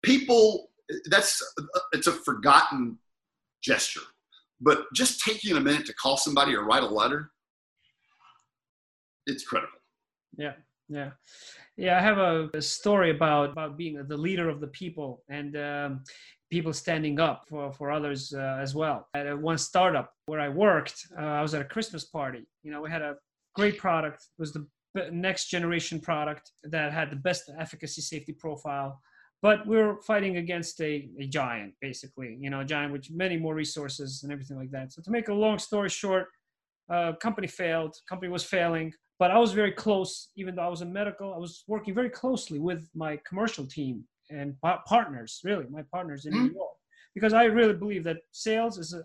people. 0.04 0.68
That's 1.12 1.40
it's 1.94 2.08
a 2.08 2.12
forgotten 2.12 2.98
gesture, 3.62 4.02
but 4.60 4.86
just 4.96 5.24
taking 5.24 5.56
a 5.56 5.60
minute 5.60 5.86
to 5.86 5.94
call 5.94 6.18
somebody 6.18 6.56
or 6.56 6.64
write 6.64 6.82
a 6.82 6.88
letter, 6.88 7.30
it's 9.28 9.44
critical. 9.46 9.78
Yeah, 10.36 10.54
yeah, 10.90 11.12
yeah. 11.78 11.98
I 11.98 12.02
have 12.02 12.18
a, 12.18 12.50
a 12.54 12.62
story 12.62 13.12
about 13.12 13.52
about 13.52 13.78
being 13.78 14.04
the 14.08 14.18
leader 14.18 14.50
of 14.50 14.60
the 14.60 14.68
people, 14.68 15.24
and 15.30 15.56
um, 15.56 16.04
people 16.52 16.74
standing 16.74 17.20
up 17.20 17.46
for, 17.48 17.72
for 17.72 17.92
others 17.92 18.34
uh, 18.34 18.58
as 18.60 18.74
well. 18.76 19.08
At 19.14 19.38
one 19.38 19.58
startup 19.58 20.12
where 20.26 20.40
I 20.40 20.50
worked, 20.50 20.96
uh, 21.18 21.22
I 21.22 21.42
was 21.42 21.54
at 21.54 21.62
a 21.62 21.66
Christmas 21.66 22.06
party. 22.06 22.48
You 22.64 22.72
know, 22.72 22.82
we 22.82 22.90
had 22.90 23.02
a 23.02 23.16
great 23.56 23.78
product. 23.78 24.24
It 24.24 24.42
was 24.42 24.54
the 24.54 24.66
next 25.12 25.50
generation 25.50 26.00
product 26.00 26.52
that 26.64 26.92
had 26.92 27.12
the 27.12 27.16
best 27.16 27.52
efficacy 27.60 28.02
safety 28.02 28.34
profile. 28.34 29.00
But 29.42 29.66
we 29.66 29.78
were 29.78 30.02
fighting 30.02 30.38
against 30.38 30.82
a, 30.82 31.10
a 31.20 31.26
giant, 31.28 31.74
basically, 31.80 32.38
you 32.42 32.50
know, 32.50 32.60
a 32.60 32.66
giant 32.66 32.92
with 32.92 33.10
many 33.10 33.38
more 33.38 33.56
resources 33.56 34.24
and 34.24 34.34
everything 34.34 34.58
like 34.58 34.72
that. 34.72 34.92
So 34.92 35.02
to 35.02 35.12
make 35.12 35.30
a 35.30 35.34
long 35.34 35.60
story 35.60 35.90
short, 35.90 36.28
uh, 36.92 37.14
company 37.22 37.48
failed, 37.48 37.96
company 38.10 38.30
was 38.30 38.44
failing, 38.44 38.92
but 39.20 39.32
I 39.32 39.38
was 39.38 39.52
very 39.52 39.74
close, 39.74 40.30
even 40.38 40.56
though 40.56 40.64
I 40.64 40.70
was 40.70 40.82
in 40.82 40.92
medical, 40.92 41.34
I 41.34 41.38
was 41.38 41.64
working 41.68 41.94
very 41.94 42.10
closely 42.10 42.58
with 42.58 42.90
my 42.96 43.20
commercial 43.28 43.66
team 43.66 44.06
and 44.32 44.56
partners, 44.88 45.42
really, 45.44 45.66
my 45.70 45.84
partners 45.92 46.26
in 46.26 46.34
mm-hmm. 46.34 46.46
New 46.46 46.54
York, 46.54 46.78
because 47.14 47.34
I 47.34 47.44
really 47.44 47.74
believe 47.74 48.04
that 48.06 48.18
sales 48.32 48.78
is 48.78 48.94
a, 48.94 49.04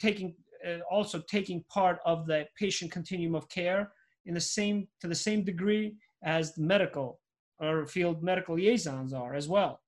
taking 0.00 0.34
uh, 0.66 0.78
also 0.90 1.20
taking 1.28 1.64
part 1.68 1.98
of 2.04 2.26
the 2.26 2.46
patient 2.58 2.92
continuum 2.92 3.34
of 3.34 3.48
care 3.48 3.92
in 4.26 4.34
the 4.34 4.40
same 4.40 4.86
to 5.00 5.08
the 5.08 5.14
same 5.14 5.42
degree 5.44 5.96
as 6.22 6.54
the 6.54 6.62
medical 6.62 7.20
or 7.58 7.86
field 7.86 8.22
medical 8.22 8.56
liaisons 8.56 9.12
are 9.12 9.34
as 9.34 9.48
well, 9.48 9.80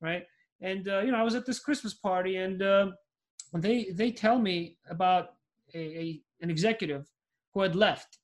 right? 0.00 0.24
And 0.60 0.88
uh, 0.88 1.00
you 1.00 1.12
know, 1.12 1.18
I 1.18 1.22
was 1.22 1.34
at 1.34 1.46
this 1.46 1.60
Christmas 1.60 1.94
party, 1.94 2.36
and 2.36 2.62
uh, 2.62 2.86
they 3.54 3.90
they 3.92 4.10
tell 4.10 4.38
me 4.38 4.76
about 4.90 5.30
a, 5.74 5.78
a, 5.78 6.22
an 6.40 6.50
executive 6.50 7.06
who 7.54 7.60
had 7.60 7.76
left, 7.76 8.18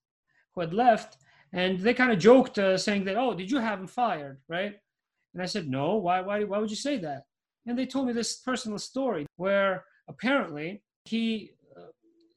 who 0.59 0.67
had 0.67 0.75
left, 0.75 1.19
and 1.53 1.81
they 1.81 1.95
kind 1.95 2.13
of 2.13 2.19
joked, 2.19 2.59
uh, 2.59 2.77
saying 2.77 3.05
that, 3.05 3.17
"Oh, 3.17 3.35
did 3.35 3.51
you 3.51 3.59
have 3.59 3.81
him 3.81 3.87
fired?" 3.87 4.39
Right? 4.49 4.75
And 5.35 5.43
I 5.43 5.47
said, 5.47 5.69
no, 5.69 5.97
why, 5.97 6.21
why, 6.21 6.45
why 6.45 6.59
would 6.59 6.71
you 6.71 6.77
say 6.77 6.99
that? 6.99 7.25
And 7.67 7.79
they 7.79 7.87
told 7.87 8.07
me 8.07 8.13
this 8.13 8.39
personal 8.39 8.79
story 8.79 9.27
where 9.37 9.85
apparently 10.09 10.83
he 11.05 11.53
uh, 11.77 11.93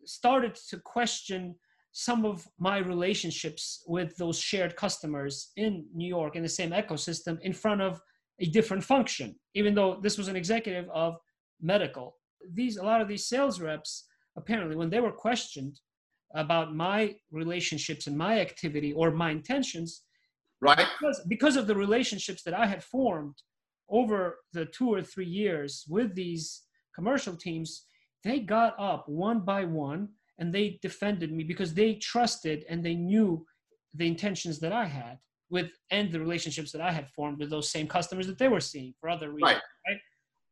started 0.05 0.55
to 0.69 0.77
question 0.79 1.55
some 1.93 2.25
of 2.25 2.47
my 2.59 2.77
relationships 2.77 3.83
with 3.87 4.15
those 4.17 4.37
shared 4.37 4.75
customers 4.75 5.51
in 5.57 5.85
New 5.93 6.07
York 6.07 6.35
in 6.35 6.43
the 6.43 6.49
same 6.49 6.71
ecosystem 6.71 7.39
in 7.41 7.53
front 7.53 7.81
of 7.81 8.01
a 8.39 8.45
different 8.45 8.83
function, 8.83 9.35
even 9.55 9.73
though 9.73 9.99
this 10.01 10.17
was 10.17 10.27
an 10.27 10.35
executive 10.35 10.89
of 10.89 11.17
medical. 11.61 12.15
These 12.53 12.77
a 12.77 12.83
lot 12.83 13.01
of 13.01 13.07
these 13.07 13.25
sales 13.25 13.59
reps 13.59 14.05
apparently 14.37 14.75
when 14.75 14.89
they 14.89 14.99
were 14.99 15.11
questioned 15.11 15.79
about 16.35 16.75
my 16.75 17.15
relationships 17.31 18.07
and 18.07 18.17
my 18.17 18.39
activity 18.39 18.93
or 18.93 19.11
my 19.11 19.31
intentions, 19.31 20.03
right? 20.61 20.87
Because, 20.99 21.21
because 21.27 21.55
of 21.55 21.67
the 21.67 21.75
relationships 21.75 22.43
that 22.43 22.53
I 22.53 22.65
had 22.65 22.83
formed 22.83 23.35
over 23.89 24.39
the 24.53 24.65
two 24.65 24.89
or 24.93 25.01
three 25.01 25.25
years 25.25 25.85
with 25.89 26.15
these 26.15 26.63
commercial 26.95 27.35
teams, 27.35 27.85
they 28.23 28.39
got 28.39 28.75
up 28.79 29.07
one 29.07 29.41
by 29.41 29.65
one 29.65 30.09
and 30.39 30.53
they 30.53 30.79
defended 30.81 31.31
me 31.31 31.43
because 31.43 31.73
they 31.73 31.95
trusted 31.95 32.65
and 32.69 32.83
they 32.83 32.95
knew 32.95 33.45
the 33.93 34.07
intentions 34.07 34.59
that 34.59 34.71
I 34.71 34.85
had 34.85 35.19
with 35.49 35.69
and 35.91 36.11
the 36.11 36.19
relationships 36.19 36.71
that 36.71 36.81
I 36.81 36.91
had 36.91 37.09
formed 37.09 37.39
with 37.39 37.49
those 37.49 37.69
same 37.69 37.87
customers 37.87 38.25
that 38.27 38.37
they 38.37 38.47
were 38.47 38.61
seeing 38.61 38.93
for 38.99 39.09
other 39.09 39.29
reasons. 39.29 39.43
Right. 39.43 39.61
right? 39.87 39.99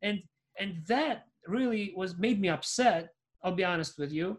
And 0.02 0.20
and 0.60 0.86
that 0.88 1.24
really 1.48 1.94
was 1.96 2.18
made 2.18 2.40
me 2.42 2.50
upset. 2.50 3.10
I'll 3.44 3.56
be 3.56 3.64
honest 3.64 3.98
with 3.98 4.12
you, 4.12 4.38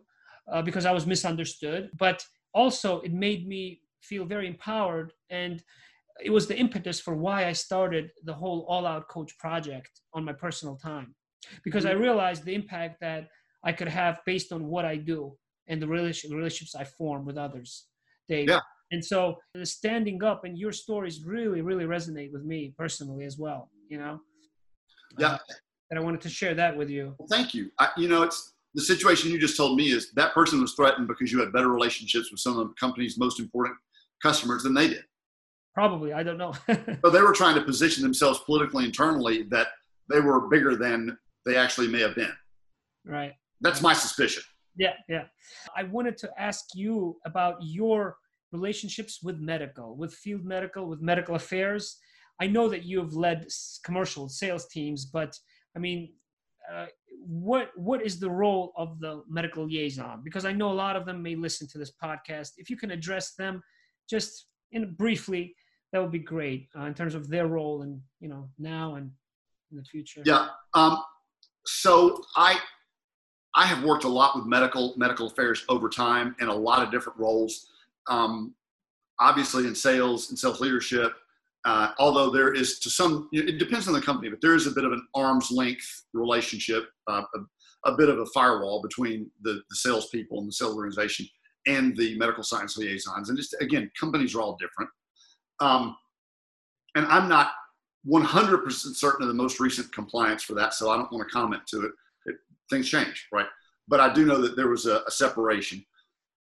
uh, 0.53 0.63
because 0.63 0.87
I 0.87 0.93
was 0.93 1.07
misunderstood. 1.07 1.91
But 1.99 2.25
also, 2.55 3.01
it 3.01 3.13
made 3.13 3.47
me 3.47 3.81
feel 4.03 4.25
very 4.25 4.47
empowered 4.47 5.13
and 5.31 5.63
it 6.23 6.31
was 6.31 6.47
the 6.47 6.57
impetus 6.57 7.01
for 7.01 7.15
why 7.15 7.47
I 7.47 7.53
started 7.53 8.11
the 8.25 8.35
whole 8.35 8.67
All 8.69 8.87
Out 8.87 9.09
Coach 9.09 9.37
project 9.39 9.91
on 10.13 10.25
my 10.25 10.33
personal 10.33 10.77
time 10.77 11.15
because 11.65 11.87
I 11.87 11.93
mm-hmm. 11.93 12.03
realized 12.03 12.45
the 12.45 12.55
impact 12.55 13.01
that 13.01 13.29
I 13.65 13.73
could 13.73 13.89
have 13.89 14.21
based 14.27 14.53
on 14.53 14.67
what 14.67 14.85
I 14.85 14.97
do 14.97 15.37
and 15.69 15.81
the 15.81 15.89
relationships 15.89 16.75
I 16.75 16.85
form 16.85 17.25
with 17.25 17.39
others. 17.39 17.87
Dave. 18.29 18.49
Yeah. 18.49 18.61
And 18.93 19.05
so 19.05 19.37
the 19.55 19.65
standing 19.65 20.23
up 20.25 20.45
and 20.45 20.59
your 20.59 20.73
stories 20.73 21.23
really, 21.25 21.61
really 21.61 21.85
resonate 21.85 22.33
with 22.33 22.45
me 22.45 22.75
personally 22.77 23.25
as 23.25 23.39
well, 23.39 23.71
you 23.89 23.99
know? 23.99 24.21
Yeah. 25.19 25.35
Uh, 25.35 25.39
and 25.91 25.99
I 25.99 26.03
wanted 26.03 26.21
to 26.23 26.29
share 26.29 26.55
that 26.55 26.77
with 26.77 26.91
you. 26.91 27.15
Well, 27.19 27.29
thank 27.29 27.55
you. 27.55 27.71
I, 27.79 27.91
you 27.97 28.09
know, 28.09 28.23
it's 28.23 28.55
the 28.75 28.83
situation 28.83 29.31
you 29.31 29.39
just 29.39 29.57
told 29.57 29.77
me 29.77 29.91
is 29.91 30.13
that 30.13 30.33
person 30.33 30.61
was 30.61 30.75
threatened 30.75 31.09
because 31.09 31.33
you 31.33 31.41
had 31.41 31.53
better 31.53 31.69
relationships 31.69 32.31
with 32.31 32.41
some 32.41 32.59
of 32.59 32.69
the 32.69 32.75
company's 32.79 33.19
most 33.19 33.41
important 33.41 33.77
customers 34.23 34.63
than 34.63 34.75
they 34.75 34.89
did. 34.89 35.05
Probably, 35.75 36.13
I 36.13 36.23
don't 36.23 36.39
know. 36.39 36.53
so 36.69 37.11
they 37.11 37.23
were 37.23 37.33
trying 37.35 37.55
to 37.57 37.63
position 37.63 38.03
themselves 38.03 38.41
politically 38.41 38.85
internally 38.85 39.45
that 39.45 39.69
they 40.09 40.21
were 40.21 40.49
bigger 40.49 40.77
than 40.77 41.17
they 41.47 41.57
actually 41.57 41.89
may 41.89 42.01
have 42.01 42.15
been. 42.15 42.33
Right. 43.05 43.33
That's 43.61 43.81
my 43.81 43.93
suspicion. 43.93 44.43
Yeah, 44.77 44.95
yeah. 45.09 45.25
I 45.77 45.85
wanted 45.85 46.17
to 46.19 46.31
ask 46.39 46.67
you 46.75 47.17
about 47.27 47.57
your 47.61 48.17
relationships 48.53 49.21
with 49.23 49.39
medical, 49.39 49.97
with 49.97 50.15
field 50.15 50.45
medical, 50.45 50.87
with 50.87 51.01
medical 51.01 51.35
affairs. 51.35 51.99
I 52.41 52.47
know 52.47 52.69
that 52.69 52.85
you 52.85 52.99
have 53.01 53.13
led 53.13 53.47
commercial 53.85 54.29
sales 54.29 54.67
teams, 54.69 55.05
but 55.05 55.37
I 55.77 55.79
mean, 55.79 56.13
uh, 56.73 56.87
what 57.27 57.71
what 57.77 58.03
is 58.03 58.19
the 58.19 58.31
role 58.31 58.73
of 58.77 58.99
the 59.01 59.23
medical 59.29 59.67
liaison? 59.67 60.23
Because 60.25 60.45
I 60.45 60.53
know 60.53 60.71
a 60.71 60.75
lot 60.75 60.97
of 60.97 61.07
them 61.07 61.23
may 61.23 61.35
listen 61.37 61.69
to 61.69 61.79
this 61.79 61.93
podcast. 62.03 62.53
If 62.57 62.71
you 62.71 62.77
can 62.77 62.91
address 62.91 63.35
them 63.35 63.63
just 64.09 64.47
in 64.73 64.95
briefly, 64.95 65.55
that 65.93 66.01
would 66.01 66.13
be 66.13 66.19
great 66.19 66.69
uh, 66.79 66.85
in 66.85 66.95
terms 66.95 67.15
of 67.15 67.29
their 67.29 67.47
role 67.47 67.83
and 67.83 68.01
you 68.21 68.29
know 68.29 68.49
now 68.59 68.95
and 68.95 69.11
in 69.71 69.77
the 69.77 69.85
future. 69.85 70.23
Yeah. 70.25 70.49
Um, 70.75 71.03
so 71.67 72.23
I 72.37 72.59
I 73.55 73.67
have 73.67 73.85
worked 73.85 74.05
a 74.05 74.09
lot 74.09 74.37
with 74.37 74.47
medical 74.47 74.95
medical 74.97 75.27
affairs 75.27 75.65
over 75.69 75.89
time 75.89 76.35
in 76.41 76.49
a 76.49 76.55
lot 76.55 76.83
of 76.83 76.91
different 76.91 77.19
roles. 77.19 77.69
Um, 78.07 78.55
obviously 79.21 79.67
in 79.67 79.75
sales 79.75 80.31
and 80.31 80.39
sales 80.39 80.61
leadership. 80.61 81.13
Uh, 81.67 81.91
although 81.99 82.31
there 82.31 82.55
is 82.55 82.79
to 82.79 82.89
some, 82.89 83.29
it 83.33 83.59
depends 83.59 83.87
on 83.87 83.93
the 83.93 84.01
company, 84.01 84.31
but 84.31 84.41
there 84.41 84.55
is 84.55 84.67
a 84.67 84.71
bit 84.71 84.85
of 84.85 84.93
an 84.93 85.07
arm's 85.15 85.51
length 85.51 86.05
relationship, 86.15 86.85
uh, 87.07 87.23
a, 87.35 87.91
a, 87.91 87.97
bit 87.97 88.09
of 88.09 88.19
a 88.19 88.27
firewall 88.27 88.81
between 88.81 89.31
the, 89.43 89.61
the 89.69 89.77
salespeople 89.77 90.39
and 90.39 90.49
the 90.49 90.53
sales 90.53 90.75
organization 90.75 91.27
and 91.67 91.95
the 91.99 92.17
medical 92.19 92.43
science 92.43 92.79
liaisons. 92.79 93.29
And 93.29 93.37
just 93.37 93.55
again, 93.61 93.91
companies 93.99 94.35
are 94.35 94.41
all 94.41 94.57
different. 94.57 94.91
Um, 95.61 95.97
and 96.95 97.07
I'm 97.07 97.29
not 97.29 97.51
100% 98.09 98.71
certain 98.97 99.23
of 99.23 99.29
the 99.29 99.35
most 99.35 99.61
recent 99.61 99.93
compliance 99.93 100.43
for 100.43 100.55
that, 100.55 100.73
so 100.73 100.91
I 100.91 100.97
don't 100.97 101.13
want 101.13 101.29
to 101.29 101.33
comment 101.33 101.63
to 101.69 101.83
it. 101.83 101.93
it 102.25 102.37
things 102.71 102.89
change, 102.89 103.29
right? 103.33 103.47
But 103.87 104.01
I 104.01 104.13
do 104.13 104.25
know 104.25 104.41
that 104.41 104.57
there 104.57 104.69
was 104.69 104.87
a, 104.87 105.03
a 105.07 105.11
separation. 105.11 105.85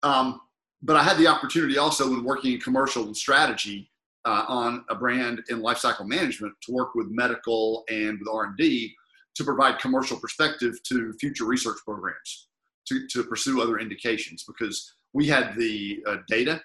Um, 0.02 0.40
but 0.82 0.96
I 0.96 1.02
had 1.02 1.16
the 1.18 1.28
opportunity 1.28 1.78
also 1.78 2.10
when 2.10 2.24
working 2.24 2.52
in 2.52 2.60
commercial 2.60 3.04
and 3.04 3.16
strategy 3.16 3.90
uh, 4.24 4.44
on 4.48 4.84
a 4.88 4.94
brand 4.94 5.42
in 5.50 5.60
lifecycle 5.60 6.06
management 6.06 6.54
to 6.62 6.72
work 6.72 6.94
with 6.94 7.08
medical 7.10 7.84
and 7.88 8.18
with 8.18 8.28
R&D 8.28 8.94
to 9.36 9.44
provide 9.44 9.78
commercial 9.78 10.18
perspective 10.18 10.74
to 10.84 11.12
future 11.14 11.44
research 11.44 11.78
programs 11.84 12.48
to, 12.86 13.06
to 13.08 13.24
pursue 13.24 13.60
other 13.60 13.78
indications 13.78 14.44
because 14.46 14.94
we 15.12 15.26
had 15.26 15.56
the 15.56 16.02
uh, 16.06 16.16
data 16.28 16.60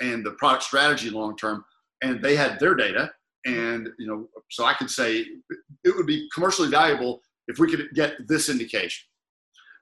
and 0.00 0.24
the 0.24 0.32
product 0.32 0.64
strategy 0.64 1.10
long 1.10 1.36
term, 1.36 1.64
and 2.02 2.22
they 2.22 2.34
had 2.34 2.58
their 2.58 2.74
data, 2.74 3.12
And 3.44 3.88
you 3.98 4.06
know, 4.06 4.28
so 4.50 4.64
I 4.64 4.74
could 4.74 4.90
say 4.90 5.24
it 5.84 5.96
would 5.96 6.06
be 6.06 6.28
commercially 6.34 6.68
valuable 6.68 7.20
if 7.48 7.58
we 7.58 7.70
could 7.70 7.88
get 7.94 8.14
this 8.26 8.48
indication. 8.48 9.04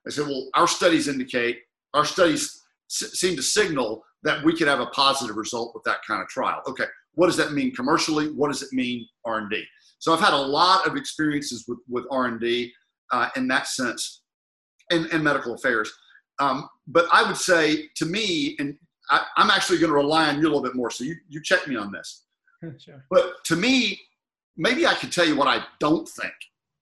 I 0.07 0.11
said, 0.11 0.27
well, 0.27 0.49
our 0.55 0.67
studies 0.67 1.09
indicate, 1.09 1.61
our 1.95 2.05
studies 2.05 2.63
s- 2.91 3.13
seem 3.13 3.37
to 3.37 3.43
signal 3.43 4.03
that 4.23 4.45
we 4.45 4.57
could 4.57 4.69
have 4.69 4.81
a 4.81 4.87
positive 4.87 5.37
result 5.37 5.73
with 5.75 5.85
that 5.85 5.99
kind 6.07 6.23
of 6.23 6.29
trial. 6.29 6.63
Okay, 6.69 6.85
what 7.15 7.27
does 7.27 7.37
that 7.37 7.53
mean 7.53 7.75
commercially? 7.75 8.29
What 8.29 8.49
does 8.49 8.63
it 8.63 8.73
mean 8.73 9.07
R&D? 9.25 9.65
So 9.99 10.13
I've 10.13 10.21
had 10.21 10.33
a 10.33 10.37
lot 10.37 10.87
of 10.87 10.97
experiences 10.97 11.65
with, 11.69 11.79
with 11.89 12.05
R&D 12.11 12.73
uh, 13.13 13.29
in 13.37 13.49
that 13.49 13.67
sense, 13.67 14.23
and, 14.91 15.07
and 15.07 15.23
medical 15.23 15.55
affairs. 15.55 15.93
Um, 16.39 16.69
but 16.87 17.07
I 17.13 17.27
would 17.27 17.37
say 17.37 17.89
to 17.97 18.07
me, 18.07 18.57
and 18.59 18.77
I, 19.11 19.25
am 19.37 19.51
actually 19.51 19.79
going 19.79 19.91
to 19.91 19.95
rely 19.95 20.29
on 20.29 20.37
you 20.37 20.43
a 20.43 20.45
little 20.45 20.63
bit 20.63 20.75
more. 20.75 20.91
So 20.91 21.05
you, 21.05 21.17
you 21.29 21.43
check 21.43 21.67
me 21.67 21.77
on 21.77 21.93
this. 21.93 22.25
sure. 22.79 23.05
But 23.11 23.35
to 23.47 23.57
me, 23.57 24.01
maybe 24.57 24.87
I 24.87 24.95
could 24.95 25.13
tell 25.13 25.27
you 25.27 25.37
what 25.37 25.49
I 25.49 25.65
don't 25.79 26.09
think 26.09 26.33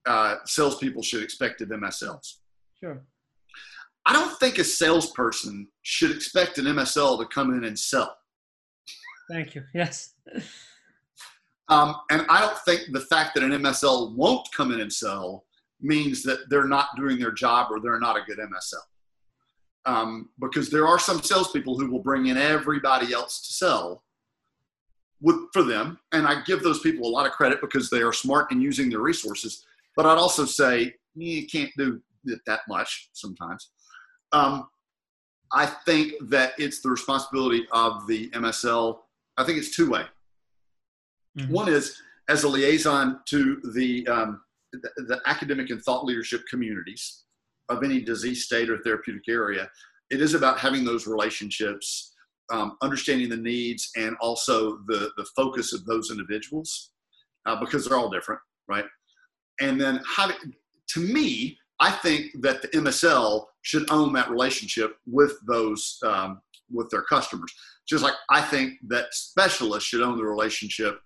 uh, 0.07 0.37
salespeople 0.45 1.03
should 1.03 1.23
expect 1.23 1.61
of 1.61 1.69
MSLs. 1.69 2.35
Sure. 2.81 3.03
I 4.07 4.13
don't 4.13 4.39
think 4.39 4.59
a 4.59 4.65
salesperson 4.65 5.69
should 5.83 6.11
expect 6.11 6.59
an 6.59 6.65
MSL 6.65 7.19
to 7.19 7.27
come 7.27 7.53
in 7.53 7.65
and 7.65 7.79
sell. 7.79 8.17
Thank 9.31 9.55
you. 9.55 9.63
Yes. 9.75 10.15
Um, 11.69 11.97
and 12.11 12.25
I 12.31 12.41
don't 12.41 12.59
think 12.61 12.93
the 12.93 13.01
fact 13.01 13.35
that 13.35 13.45
an 13.45 13.51
MSL 13.51 14.15
won't 14.15 14.49
come 14.53 14.73
in 14.73 14.81
and 14.81 14.93
sell 14.93 15.45
means 15.81 16.23
that 16.23 16.49
they're 16.49 16.67
not 16.67 16.89
doing 16.97 17.19
their 17.19 17.31
job 17.31 17.69
or 17.71 17.81
they're 17.81 18.01
not 18.01 18.17
a 18.17 18.23
good 18.23 18.39
MSL. 18.39 18.75
Um, 19.87 20.31
because 20.41 20.71
there 20.71 20.87
are 20.87 20.99
some 20.99 21.23
salespeople 21.23 21.79
who 21.79 21.91
will 21.91 22.03
bring 22.03 22.27
in 22.27 22.37
everybody 22.37 23.13
else 23.13 23.47
to 23.47 23.53
sell 23.53 24.03
with, 25.21 25.37
for 25.53 25.63
them. 25.63 25.99
And 26.13 26.27
I 26.27 26.43
give 26.43 26.63
those 26.63 26.81
people 26.81 27.09
a 27.09 27.13
lot 27.13 27.27
of 27.27 27.33
credit 27.33 27.61
because 27.61 27.91
they 27.91 28.03
are 28.03 28.13
smart 28.13 28.51
in 28.51 28.61
using 28.61 28.91
their 28.91 29.01
resources. 29.01 29.65
But 29.97 30.07
I'd 30.07 30.19
also 30.19 30.45
say 30.45 30.95
you 31.15 31.47
can't 31.47 31.71
do 31.77 32.01
it 32.25 32.41
that 32.47 32.61
much 32.69 33.11
sometimes. 33.13 33.71
Um, 34.33 34.69
I 35.53 35.67
think 35.67 36.13
that 36.29 36.53
it's 36.59 36.81
the 36.81 36.91
responsibility 36.91 37.67
of 37.73 38.07
the 38.07 38.31
MSL. 38.31 38.99
I 39.39 39.45
think 39.45 39.59
it's 39.59 39.75
two 39.75 39.91
way. 39.91 40.05
Mm-hmm. 41.39 41.53
One 41.53 41.69
is 41.69 42.01
as 42.29 42.45
a 42.45 42.49
liaison 42.49 43.21
to 43.27 43.61
the, 43.75 44.07
um, 44.09 44.41
the, 44.73 44.91
the 44.97 45.21
academic 45.27 45.71
and 45.71 45.83
thought 45.83 46.05
leadership 46.05 46.43
communities 46.51 47.25
of 47.69 47.83
any 47.83 48.01
disease 48.01 48.45
state 48.45 48.69
or 48.69 48.79
therapeutic 48.79 49.23
area. 49.29 49.71
It 50.11 50.21
is 50.21 50.35
about 50.35 50.59
having 50.59 50.85
those 50.85 51.07
relationships, 51.07 52.15
um, 52.51 52.77
understanding 52.83 53.29
the 53.29 53.37
needs, 53.37 53.91
and 53.97 54.17
also 54.21 54.79
the 54.87 55.11
the 55.17 55.27
focus 55.37 55.73
of 55.73 55.85
those 55.85 56.11
individuals 56.11 56.93
uh, 57.47 57.57
because 57.61 57.85
they're 57.85 57.99
all 57.99 58.11
different, 58.11 58.41
right? 58.69 58.85
And 59.61 59.81
then 59.81 60.01
having, 60.17 60.37
to 60.91 61.01
me, 61.01 61.59
I 61.81 61.91
think 61.91 62.41
that 62.43 62.63
the 62.63 62.69
MSL 62.69 63.45
should 63.63 63.91
own 63.91 64.13
that 64.15 64.31
relationship 64.31 64.97
with 65.07 65.35
those 65.47 65.99
um, 66.05 66.41
with 66.71 66.89
their 66.91 67.03
customers. 67.03 67.53
Just 67.89 68.03
like 68.03 68.15
I 68.31 68.41
think 68.41 68.75
that 68.89 69.07
specialists 69.13 69.89
should 69.89 70.03
own 70.03 70.17
the 70.17 70.25
relationship, 70.25 71.01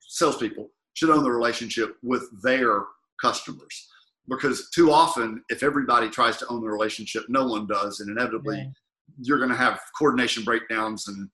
salespeople 0.00 0.70
should 0.94 1.10
own 1.10 1.22
the 1.22 1.30
relationship 1.30 1.96
with 2.02 2.28
their 2.42 2.84
customers. 3.20 3.88
Because 4.28 4.70
too 4.74 4.92
often, 4.92 5.42
if 5.48 5.62
everybody 5.62 6.08
tries 6.08 6.36
to 6.38 6.46
own 6.48 6.60
the 6.60 6.68
relationship, 6.68 7.24
no 7.28 7.46
one 7.46 7.66
does, 7.66 8.00
and 8.00 8.10
inevitably, 8.10 8.58
yeah. 8.58 8.64
you're 9.20 9.38
going 9.38 9.50
to 9.50 9.56
have 9.56 9.80
coordination 9.98 10.44
breakdowns, 10.44 11.08
and 11.08 11.28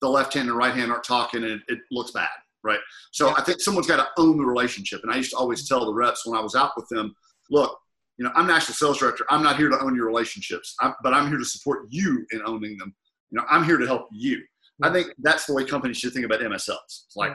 the 0.00 0.08
left 0.08 0.34
hand 0.34 0.48
and 0.48 0.56
right 0.56 0.74
hand 0.74 0.92
aren't 0.92 1.04
talking, 1.04 1.42
and 1.42 1.52
it, 1.52 1.60
it 1.68 1.78
looks 1.90 2.12
bad, 2.12 2.28
right? 2.62 2.78
So 3.10 3.28
yeah. 3.28 3.34
I 3.38 3.42
think 3.42 3.60
someone's 3.60 3.88
got 3.88 3.96
to 3.96 4.08
own 4.22 4.38
the 4.38 4.44
relationship. 4.44 5.00
And 5.02 5.12
I 5.12 5.16
used 5.16 5.30
to 5.30 5.36
always 5.36 5.64
mm-hmm. 5.64 5.74
tell 5.74 5.86
the 5.86 5.92
reps 5.92 6.24
when 6.24 6.38
I 6.38 6.42
was 6.42 6.54
out 6.54 6.72
with 6.76 6.88
them, 6.88 7.14
look, 7.50 7.76
you 8.18 8.24
know, 8.24 8.32
I'm 8.36 8.46
national 8.46 8.74
sales 8.74 8.98
director. 8.98 9.24
I'm 9.30 9.42
not 9.42 9.56
here 9.56 9.68
to 9.68 9.80
own 9.80 9.96
your 9.96 10.06
relationships, 10.06 10.76
I'm, 10.80 10.94
but 11.02 11.12
I'm 11.14 11.28
here 11.28 11.38
to 11.38 11.44
support 11.44 11.86
you 11.90 12.24
in 12.30 12.40
owning 12.46 12.76
them. 12.78 12.94
You 13.32 13.38
know, 13.38 13.46
I'm 13.50 13.64
here 13.64 13.78
to 13.78 13.86
help 13.86 14.08
you. 14.12 14.42
I 14.82 14.92
think 14.92 15.12
that's 15.18 15.46
the 15.46 15.54
way 15.54 15.64
companies 15.64 15.96
should 15.96 16.12
think 16.12 16.26
about 16.26 16.40
MSLs. 16.40 16.76
It's 16.86 17.16
like 17.16 17.34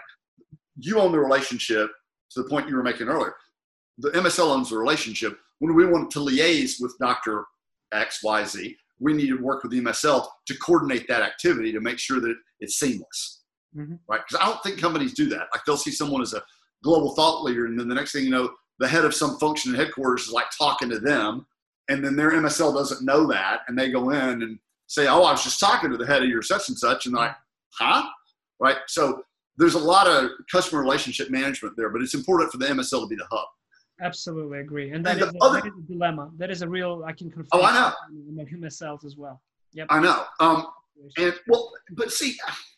you 0.79 0.99
own 0.99 1.11
the 1.11 1.19
relationship 1.19 1.89
to 2.31 2.43
the 2.43 2.49
point 2.49 2.69
you 2.69 2.75
were 2.75 2.83
making 2.83 3.07
earlier. 3.07 3.33
The 3.97 4.11
MSL 4.11 4.53
owns 4.53 4.69
the 4.69 4.77
relationship. 4.77 5.37
When 5.59 5.73
we 5.73 5.85
want 5.85 6.11
to 6.11 6.19
liaise 6.19 6.75
with 6.79 6.95
Dr. 6.99 7.45
X, 7.93 8.21
Y, 8.23 8.45
Z, 8.45 8.77
we 8.99 9.13
need 9.13 9.29
to 9.29 9.37
work 9.37 9.63
with 9.63 9.71
the 9.71 9.81
MSL 9.81 10.27
to 10.47 10.57
coordinate 10.57 11.07
that 11.07 11.23
activity 11.23 11.71
to 11.71 11.79
make 11.79 11.99
sure 11.99 12.19
that 12.19 12.35
it's 12.59 12.79
seamless, 12.79 13.43
mm-hmm. 13.75 13.95
right? 14.07 14.21
Because 14.27 14.43
I 14.43 14.49
don't 14.49 14.61
think 14.63 14.79
companies 14.79 15.13
do 15.13 15.27
that. 15.29 15.47
Like 15.53 15.61
they'll 15.65 15.77
see 15.77 15.91
someone 15.91 16.21
as 16.21 16.33
a 16.33 16.43
global 16.83 17.15
thought 17.15 17.43
leader, 17.43 17.65
and 17.65 17.79
then 17.79 17.87
the 17.87 17.95
next 17.95 18.11
thing 18.11 18.23
you 18.23 18.29
know, 18.29 18.51
the 18.79 18.87
head 18.87 19.05
of 19.05 19.15
some 19.15 19.39
function 19.39 19.73
in 19.73 19.79
headquarters 19.79 20.27
is 20.27 20.31
like 20.31 20.47
talking 20.55 20.89
to 20.89 20.99
them, 20.99 21.45
and 21.89 22.03
then 22.03 22.15
their 22.15 22.31
MSL 22.31 22.73
doesn't 22.73 23.05
know 23.05 23.25
that, 23.27 23.61
and 23.67 23.77
they 23.77 23.89
go 23.89 24.11
in 24.11 24.43
and 24.43 24.59
say, 24.87 25.07
"Oh, 25.07 25.23
I 25.23 25.31
was 25.31 25.43
just 25.43 25.59
talking 25.59 25.91
to 25.91 25.97
the 25.97 26.05
head 26.05 26.23
of 26.23 26.29
your 26.29 26.41
such 26.41 26.69
and 26.69 26.77
such," 26.77 27.05
and 27.05 27.15
like, 27.15 27.35
"Huh?" 27.73 28.07
Right? 28.59 28.77
So 28.87 29.23
there's 29.57 29.75
a 29.75 29.79
lot 29.79 30.07
of 30.07 30.31
customer 30.51 30.81
relationship 30.81 31.29
management 31.29 31.75
there, 31.77 31.89
but 31.89 32.01
it's 32.01 32.13
important 32.13 32.51
for 32.51 32.57
the 32.57 32.65
MSL 32.65 33.01
to 33.01 33.07
be 33.07 33.15
the 33.15 33.27
hub. 33.29 33.47
Absolutely 34.01 34.59
agree, 34.59 34.91
and 34.91 35.05
that, 35.05 35.21
and 35.21 35.21
is, 35.23 35.33
a, 35.33 35.37
other, 35.41 35.61
that 35.61 35.67
is 35.67 35.73
a 35.77 35.87
dilemma. 35.91 36.31
That 36.37 36.51
is 36.51 36.61
a 36.61 36.69
real. 36.69 37.03
I 37.05 37.13
can 37.13 37.31
confirm. 37.31 37.61
Oh, 37.61 37.63
I 37.63 37.73
know. 37.73 38.45
MSLs 38.45 39.05
as 39.05 39.17
well. 39.17 39.41
Yep. 39.73 39.87
I 39.89 39.99
know. 39.99 40.23
Um, 40.39 40.67
and 41.17 41.33
well, 41.47 41.71
but 41.91 42.11
see, 42.11 42.37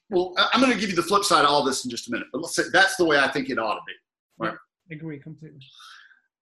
well, 0.10 0.34
I'm 0.38 0.62
going 0.62 0.74
to 0.74 0.80
give 0.80 0.90
you 0.90 0.96
the 0.96 1.04
flip 1.04 1.24
side 1.24 1.46
of 1.46 1.52
all 1.52 1.64
this 1.64 1.86
in 1.86 1.92
just 1.92 2.08
a 2.08 2.12
minute. 2.12 2.28
But 2.32 2.42
let's 2.42 2.56
say 2.56 2.64
that's 2.72 2.96
the 2.96 3.06
way 3.06 3.20
I 3.20 3.28
think 3.28 3.50
it 3.50 3.60
ought 3.60 3.76
to 3.76 3.82
be. 3.86 3.94
Right. 4.38 4.56
agree 4.92 5.20
completely. 5.20 5.60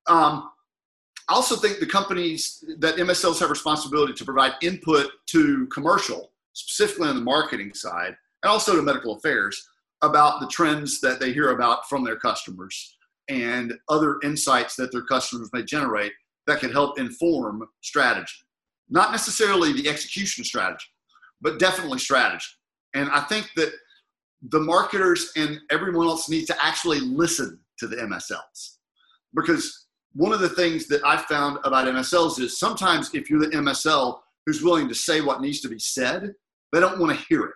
Um, 0.08 0.50
I 1.30 1.34
also 1.34 1.56
think 1.56 1.80
the 1.80 1.86
companies 1.86 2.64
that 2.80 2.96
MSLs 2.96 3.40
have 3.40 3.50
responsibility 3.50 4.14
to 4.14 4.26
provide 4.26 4.54
input 4.62 5.12
to 5.28 5.68
commercial, 5.68 6.32
specifically 6.54 7.10
on 7.10 7.16
the 7.16 7.22
marketing 7.22 7.74
side, 7.74 8.16
and 8.44 8.50
also 8.50 8.76
to 8.76 8.82
medical 8.82 9.16
affairs 9.16 9.68
about 10.02 10.40
the 10.40 10.48
trends 10.48 11.02
that 11.02 11.20
they 11.20 11.34
hear 11.34 11.50
about 11.50 11.88
from 11.90 12.04
their 12.04 12.18
customers 12.18 12.96
and 13.28 13.74
other 13.90 14.18
insights 14.24 14.76
that 14.76 14.92
their 14.92 15.02
customers 15.02 15.50
may 15.52 15.64
generate 15.64 16.14
that 16.46 16.62
can 16.62 16.72
help 16.72 16.98
inform 16.98 17.68
strategy. 17.82 18.38
Not 18.90 19.12
necessarily 19.12 19.74
the 19.74 19.90
execution 19.90 20.46
strategy, 20.46 20.86
but 21.42 21.60
definitely 21.60 22.00
strategy. 22.00 22.46
And 22.94 23.10
I 23.10 23.22
think 23.22 23.50
that 23.58 23.74
the 24.42 24.60
marketers 24.60 25.32
and 25.36 25.60
everyone 25.72 26.08
else 26.08 26.30
needs 26.30 26.48
to 26.48 26.66
actually 26.66 27.00
listen 27.02 27.60
to 27.80 27.88
the 27.88 27.98
MSLs 27.98 28.78
because 29.36 29.87
one 30.18 30.34
of 30.34 30.40
the 30.40 30.50
things 30.50 30.88
that 30.88 31.06
I 31.06 31.18
found 31.18 31.60
about 31.64 31.88
MSLs 31.88 32.40
is 32.40 32.60
sometimes 32.60 33.14
if 33.14 33.30
you're 33.30 33.40
the 33.40 33.48
MSL 33.48 34.20
who's 34.46 34.64
willing 34.64 34.90
to 34.90 34.96
say 34.96 35.22
what 35.22 35.42
needs 35.42 35.62
to 35.62 35.70
be 35.70 35.78
said, 35.78 36.34
they 36.74 36.80
don't 36.80 37.00
want 37.00 37.18
to 37.18 37.26
hear 37.30 37.46
it. 37.46 37.54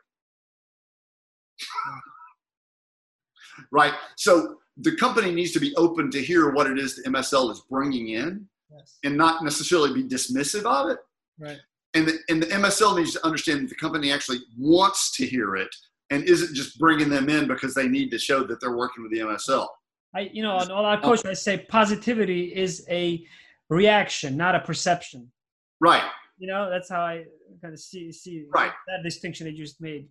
right? 3.72 3.94
So 4.16 4.58
the 4.78 4.96
company 4.96 5.32
needs 5.32 5.52
to 5.54 5.60
be 5.60 5.76
open 5.76 6.12
to 6.12 6.22
hear 6.22 6.52
what 6.52 6.68
it 6.68 6.78
is 6.78 6.96
the 6.96 7.10
MSL 7.10 7.52
is 7.52 7.64
bringing 7.68 8.10
in 8.10 8.48
yes. 8.70 9.00
and 9.04 9.18
not 9.18 9.44
necessarily 9.44 9.92
be 9.92 10.08
dismissive 10.08 10.66
of 10.66 10.92
it. 10.92 11.00
Right. 11.40 11.58
And 11.96 12.08
the, 12.08 12.20
and 12.30 12.44
the 12.44 12.48
MSL 12.48 12.96
needs 12.96 13.14
to 13.14 13.26
understand 13.26 13.64
that 13.64 13.70
the 13.70 13.76
company 13.76 14.12
actually 14.12 14.40
wants 14.56 15.16
to 15.18 15.26
hear 15.26 15.56
it 15.56 15.76
and 16.12 16.24
isn't 16.26 16.54
just 16.54 16.78
bringing 16.78 17.10
them 17.10 17.28
in 17.28 17.48
because 17.48 17.74
they 17.74 17.88
need 17.88 18.12
to 18.12 18.20
show 18.20 18.44
that 18.44 18.62
they're 18.62 18.78
working 18.78 19.02
with 19.02 19.12
the 19.12 19.20
MSL. 19.20 19.68
I, 20.14 20.22
you 20.34 20.44
know, 20.44 20.58
on 20.58 20.72
All 20.72 20.86
Out 20.86 21.04
Coach, 21.04 21.26
I 21.26 21.34
say 21.34 21.58
positivity 21.58 22.54
is 22.56 22.86
a 22.90 23.26
reaction, 23.70 24.36
not 24.36 24.56
a 24.56 24.60
perception. 24.60 25.32
Right. 25.80 26.04
You 26.38 26.48
know, 26.48 26.70
that's 26.70 26.90
how 26.90 27.02
I 27.02 27.26
kind 27.62 27.74
of 27.74 27.80
see 27.80 28.12
see 28.12 28.46
right. 28.54 28.72
that 28.88 29.04
distinction 29.04 29.46
that 29.46 29.54
you 29.54 29.64
just 29.64 29.80
made. 29.80 30.08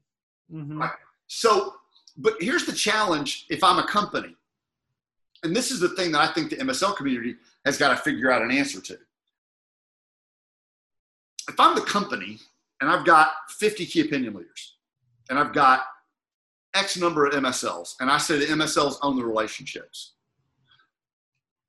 Mm-hmm. 0.53 0.81
Right. 0.81 0.91
So, 1.27 1.75
but 2.17 2.35
here's 2.41 2.65
the 2.65 2.73
challenge: 2.73 3.47
if 3.51 3.63
I'm 3.63 3.79
a 3.79 3.87
company, 3.87 4.35
and 5.43 5.55
this 5.55 5.71
is 5.71 5.81
the 5.81 5.91
thing 5.91 6.13
that 6.13 6.21
I 6.21 6.33
think 6.33 6.51
the 6.51 6.57
MSL 6.57 6.97
community 6.97 7.37
has 7.65 7.77
got 7.77 7.91
to 7.91 7.97
figure 7.97 8.31
out 8.31 8.43
an 8.43 8.51
answer 8.51 8.81
to. 8.81 8.99
If 11.49 11.59
I'm 11.59 11.75
the 11.75 11.81
company 11.83 12.39
and 12.81 12.89
I've 12.89 13.05
got 13.05 13.33
50 13.51 13.85
key 13.87 14.01
opinion 14.03 14.35
leaders, 14.35 14.77
and 15.29 15.39
I've 15.39 15.53
got 15.53 15.83
X 16.75 16.97
number 16.97 17.27
of 17.27 17.33
MSLs, 17.35 17.95
and 18.01 18.11
I 18.11 18.19
say 18.19 18.39
the 18.39 18.47
MSLs 18.47 18.99
own 19.03 19.17
the 19.17 19.25
relationships. 19.25 20.15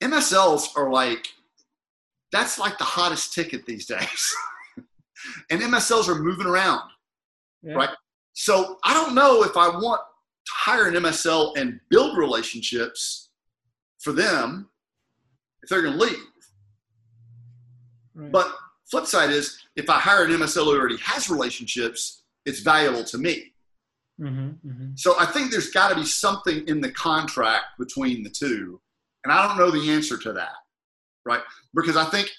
MSLs 0.01 0.75
are 0.75 0.91
like, 0.91 1.27
that's 2.31 2.59
like 2.59 2.77
the 2.77 2.83
hottest 2.83 3.33
ticket 3.33 3.65
these 3.65 3.85
days. 3.85 4.35
and 5.49 5.61
MSLs 5.61 6.07
are 6.07 6.21
moving 6.21 6.47
around, 6.47 6.89
yeah. 7.63 7.73
right? 7.73 7.89
So 8.33 8.77
I 8.83 8.93
don't 8.93 9.15
know 9.15 9.43
if 9.43 9.57
I 9.57 9.67
want 9.67 10.01
to 10.45 10.51
hire 10.51 10.87
an 10.87 10.95
MSL 10.95 11.57
and 11.57 11.79
build 11.89 12.17
relationships 12.17 13.29
for 13.99 14.11
them 14.11 14.69
if 15.63 15.69
they're 15.69 15.81
going 15.81 15.97
to 15.97 16.03
leave. 16.03 16.17
Right. 18.15 18.31
But 18.31 18.55
flip 18.89 19.05
side 19.05 19.29
is 19.31 19.59
if 19.75 19.89
I 19.89 19.99
hire 19.99 20.25
an 20.25 20.31
MSL 20.31 20.65
who 20.65 20.79
already 20.79 20.97
has 20.97 21.29
relationships, 21.29 22.23
it's 22.45 22.59
valuable 22.59 23.03
to 23.03 23.17
me 23.17 23.50
Mm-hmm, 24.21 24.67
mm-hmm. 24.67 24.91
So 24.95 25.15
I 25.19 25.25
think 25.25 25.51
there's 25.51 25.71
got 25.71 25.89
to 25.89 25.95
be 25.95 26.05
something 26.05 26.67
in 26.67 26.79
the 26.79 26.91
contract 26.91 27.65
between 27.79 28.23
the 28.23 28.29
two. 28.29 28.79
And 29.23 29.33
I 29.33 29.47
don't 29.47 29.57
know 29.57 29.71
the 29.71 29.91
answer 29.91 30.17
to 30.17 30.33
that, 30.33 30.53
right? 31.25 31.41
Because 31.73 31.97
I 31.97 32.05
think 32.05 32.29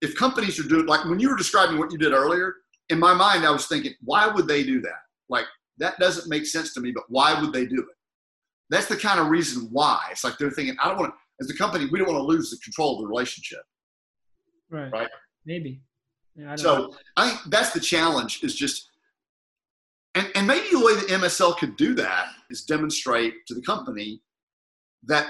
if 0.00 0.14
companies 0.16 0.58
are 0.60 0.68
doing, 0.68 0.86
like 0.86 1.04
when 1.04 1.18
you 1.20 1.30
were 1.30 1.36
describing 1.36 1.78
what 1.78 1.90
you 1.90 1.98
did 1.98 2.12
earlier, 2.12 2.54
in 2.90 2.98
my 2.98 3.14
mind, 3.14 3.44
I 3.44 3.50
was 3.50 3.66
thinking, 3.66 3.94
why 4.02 4.26
would 4.28 4.46
they 4.46 4.62
do 4.62 4.80
that? 4.82 5.00
Like, 5.28 5.46
that 5.78 5.98
doesn't 5.98 6.28
make 6.28 6.46
sense 6.46 6.74
to 6.74 6.80
me, 6.80 6.92
but 6.92 7.04
why 7.08 7.40
would 7.40 7.52
they 7.52 7.66
do 7.66 7.78
it? 7.78 7.96
That's 8.70 8.86
the 8.86 8.96
kind 8.96 9.18
of 9.18 9.28
reason 9.28 9.68
why. 9.70 10.00
It's 10.10 10.24
like 10.24 10.38
they're 10.38 10.50
thinking, 10.50 10.76
I 10.80 10.88
don't 10.88 10.98
want 10.98 11.12
to, 11.12 11.44
as 11.44 11.50
a 11.50 11.56
company, 11.56 11.86
we 11.90 11.98
don't 11.98 12.08
want 12.08 12.18
to 12.18 12.24
lose 12.24 12.50
the 12.50 12.58
control 12.58 12.96
of 12.96 13.02
the 13.02 13.08
relationship. 13.08 13.62
Right. 14.70 14.92
Right. 14.92 15.08
Maybe. 15.44 15.82
Yeah, 16.36 16.52
I 16.52 16.56
so 16.56 16.76
know. 16.76 16.96
I 17.16 17.30
think 17.30 17.40
that's 17.50 17.72
the 17.72 17.80
challenge 17.80 18.42
is 18.42 18.54
just, 18.54 18.90
and, 20.14 20.28
and 20.34 20.46
maybe 20.46 20.66
the 20.70 20.80
way 20.80 20.94
the 20.94 21.06
MSL 21.12 21.56
could 21.58 21.76
do 21.76 21.94
that 21.94 22.26
is 22.50 22.64
demonstrate 22.64 23.46
to 23.46 23.54
the 23.54 23.62
company 23.62 24.20
that 25.04 25.28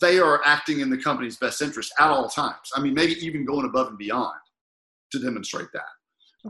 they 0.00 0.18
are 0.20 0.40
acting 0.44 0.80
in 0.80 0.90
the 0.90 0.96
company's 0.96 1.36
best 1.36 1.60
interest 1.60 1.92
at 1.98 2.08
all 2.08 2.28
times. 2.28 2.70
I 2.74 2.80
mean, 2.80 2.94
maybe 2.94 3.14
even 3.24 3.44
going 3.44 3.66
above 3.66 3.88
and 3.88 3.98
beyond 3.98 4.38
to 5.12 5.18
demonstrate 5.18 5.72
that. 5.72 5.82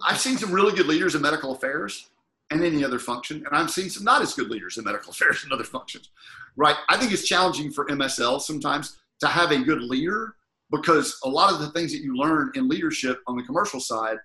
I've 0.07 0.21
seen 0.21 0.37
some 0.37 0.53
really 0.53 0.77
good 0.77 0.87
leaders 0.87 1.15
in 1.15 1.23
medical 1.23 1.53
affairs 1.53 2.11
and 2.51 2.63
any 2.63 2.85
other 2.85 2.99
function, 2.99 3.39
and 3.39 3.49
I've 3.53 3.71
seen 3.71 3.89
some 3.89 4.05
not 4.05 4.23
as 4.23 4.35
good 4.35 4.51
leaders 4.51 4.77
in 4.77 4.85
medical 4.85 5.11
affairs 5.13 5.43
and 5.45 5.53
other 5.53 5.65
functions. 5.65 6.11
Right? 6.57 6.77
I 6.89 6.97
think 6.97 7.13
it's 7.13 7.27
challenging 7.27 7.71
for 7.71 7.87
MSL 7.87 8.41
sometimes 8.41 8.99
to 9.21 9.27
have 9.27 9.51
a 9.51 9.59
good 9.59 9.83
leader 9.83 10.35
because 10.71 11.19
a 11.25 11.29
lot 11.29 11.53
of 11.53 11.61
the 11.61 11.71
things 11.71 11.93
that 11.93 12.03
you 12.03 12.17
learn 12.17 12.53
in 12.55 12.69
leadership 12.69 13.21
on 13.27 13.37
the 13.37 13.43
commercial 13.43 13.81
side, 13.81 14.19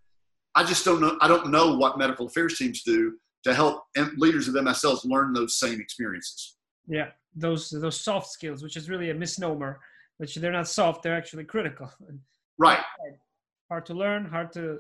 I 0.56 0.64
just 0.64 0.86
don't 0.86 1.02
know. 1.02 1.18
I 1.22 1.28
don't 1.28 1.52
know 1.52 1.76
what 1.76 1.98
medical 1.98 2.28
affairs 2.28 2.58
teams 2.58 2.84
do 2.84 3.14
to 3.44 3.54
help 3.54 3.84
leaders 4.18 4.48
of 4.48 4.56
MSLs 4.56 5.06
learn 5.06 5.34
those 5.34 5.60
same 5.60 5.80
experiences. 5.80 6.58
Yeah, 6.88 7.10
those 7.36 7.70
those 7.70 8.00
soft 8.00 8.28
skills, 8.28 8.64
which 8.64 8.78
is 8.78 8.90
really 8.90 9.10
a 9.10 9.14
misnomer. 9.14 9.80
Which 10.18 10.36
they're 10.36 10.52
not 10.52 10.68
soft; 10.68 11.04
they're 11.04 11.16
actually 11.16 11.46
critical. 11.46 11.92
Right. 12.58 12.80
Hard, 13.02 13.20
hard 13.70 13.86
to 13.88 13.94
learn, 13.94 14.24
hard 14.24 14.54
to 14.54 14.78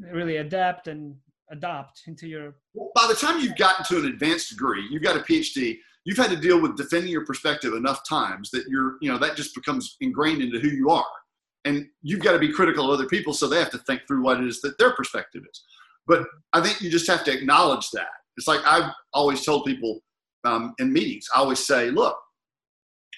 really 0.00 0.38
adapt 0.38 0.88
and 0.88 1.14
adopt 1.50 2.00
into 2.06 2.26
your. 2.26 2.54
Well, 2.72 2.90
by 2.94 3.06
the 3.06 3.14
time 3.14 3.38
you've 3.38 3.58
gotten 3.58 3.84
to 3.84 3.98
an 3.98 4.10
advanced 4.10 4.48
degree, 4.48 4.88
you've 4.90 5.02
got 5.02 5.14
a 5.14 5.20
PhD 5.20 5.76
you've 6.06 6.16
had 6.16 6.30
to 6.30 6.36
deal 6.36 6.62
with 6.62 6.76
defending 6.76 7.10
your 7.10 7.26
perspective 7.26 7.74
enough 7.74 8.00
times 8.08 8.50
that 8.52 8.64
you're, 8.68 8.96
you 9.02 9.10
know, 9.10 9.18
that 9.18 9.36
just 9.36 9.54
becomes 9.54 9.96
ingrained 10.00 10.40
into 10.40 10.58
who 10.58 10.68
you 10.68 10.88
are. 10.88 11.04
And 11.66 11.86
you've 12.00 12.22
got 12.22 12.32
to 12.32 12.38
be 12.38 12.52
critical 12.52 12.86
of 12.86 12.90
other 12.90 13.08
people, 13.08 13.34
so 13.34 13.46
they 13.46 13.58
have 13.58 13.70
to 13.72 13.78
think 13.78 14.02
through 14.06 14.22
what 14.22 14.40
it 14.40 14.46
is 14.46 14.62
that 14.62 14.78
their 14.78 14.94
perspective 14.94 15.42
is. 15.50 15.62
But 16.06 16.26
I 16.52 16.62
think 16.62 16.80
you 16.80 16.90
just 16.90 17.08
have 17.08 17.24
to 17.24 17.32
acknowledge 17.32 17.90
that. 17.90 18.08
It's 18.36 18.46
like 18.46 18.60
I've 18.64 18.92
always 19.12 19.44
told 19.44 19.66
people 19.66 20.00
um, 20.44 20.74
in 20.78 20.92
meetings, 20.92 21.26
I 21.34 21.40
always 21.40 21.66
say, 21.66 21.90
look, 21.90 22.16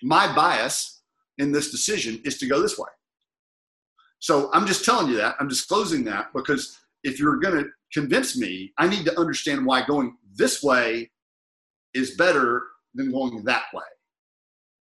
my 0.03 0.35
bias 0.35 1.03
in 1.37 1.53
this 1.53 1.71
decision 1.71 2.21
is 2.25 2.39
to 2.39 2.47
go 2.47 2.61
this 2.61 2.79
way. 2.79 2.89
So 4.21 4.51
I'm 4.53 4.67
just 4.67 4.85
telling 4.85 5.09
you 5.09 5.17
that. 5.19 5.37
I'm 5.39 5.49
disclosing 5.49 6.05
that 6.05 6.29
because 6.35 6.79
if 7.05 7.21
you're 7.21 7.37
going 7.37 7.63
to 7.63 7.71
convince 7.93 8.37
me, 8.37 8.73
I 8.79 8.89
need 8.89 9.05
to 9.05 9.19
understand 9.19 9.65
why 9.65 9.87
going 9.87 10.17
this 10.35 10.63
way 10.63 11.11
is 11.95 12.17
better 12.17 12.63
than 12.95 13.13
going 13.13 13.45
that 13.45 13.65
way, 13.73 13.85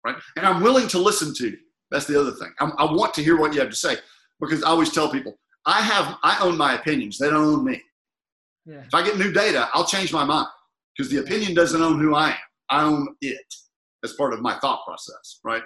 right? 0.05 0.17
And 0.37 0.47
I'm 0.47 0.63
willing 0.63 0.89
to 0.89 0.99
listen 0.99 1.35
to 1.35 1.51
you. 1.51 1.59
That's 1.91 2.07
the 2.07 2.19
other 2.21 2.33
thing. 2.33 2.53
I'm, 2.61 2.73
i 2.79 2.85
want 2.85 3.15
to 3.15 3.23
hear 3.23 3.37
what 3.37 3.55
you 3.55 3.61
have 3.61 3.71
to 3.71 3.77
say 3.77 3.97
because 4.41 4.63
I 4.63 4.69
always 4.69 4.93
tell 4.93 5.11
people 5.11 5.39
I 5.67 5.81
have 5.81 6.17
I 6.23 6.39
own 6.41 6.57
my 6.57 6.75
opinions. 6.75 7.19
They 7.19 7.29
don't 7.29 7.45
own 7.45 7.65
me. 7.65 7.83
Yeah. 8.65 8.83
If 8.87 8.95
I 8.95 9.05
get 9.05 9.19
new 9.19 9.33
data, 9.33 9.69
I'll 9.75 9.87
change 9.87 10.13
my 10.13 10.25
mind 10.25 10.49
because 10.97 11.11
the 11.11 11.19
opinion 11.19 11.55
doesn't 11.55 11.81
own 11.81 12.01
who 12.01 12.15
I 12.15 12.31
am. 12.31 12.37
I 12.71 12.83
own 12.83 13.09
it 13.21 13.55
as 14.05 14.13
part 14.15 14.33
of 14.33 14.41
my 14.41 14.59
thought 14.59 14.85
process, 14.85 15.41
right? 15.45 15.63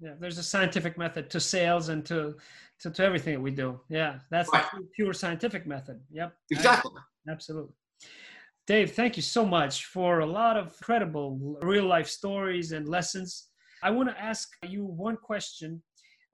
Yeah, 0.00 0.14
there's 0.18 0.38
a 0.38 0.42
scientific 0.42 0.96
method 0.98 1.30
to 1.30 1.40
sales 1.40 1.88
and 1.90 2.04
to 2.06 2.36
to, 2.80 2.90
to 2.90 3.04
everything 3.04 3.34
that 3.34 3.40
we 3.40 3.50
do. 3.50 3.80
Yeah, 3.88 4.18
that's 4.30 4.50
right. 4.52 4.64
the 4.72 4.88
pure 4.96 5.12
scientific 5.12 5.66
method. 5.66 6.00
Yep. 6.10 6.34
Exactly. 6.50 6.92
Absolutely. 7.28 7.74
Dave, 8.66 8.92
thank 8.92 9.16
you 9.16 9.22
so 9.22 9.44
much 9.44 9.86
for 9.86 10.20
a 10.20 10.26
lot 10.26 10.56
of 10.56 10.78
credible 10.80 11.58
real 11.62 11.84
life 11.84 12.08
stories 12.08 12.72
and 12.72 12.88
lessons. 12.88 13.49
I 13.82 13.90
want 13.90 14.08
to 14.08 14.20
ask 14.20 14.50
you 14.66 14.84
one 14.84 15.16
question 15.16 15.82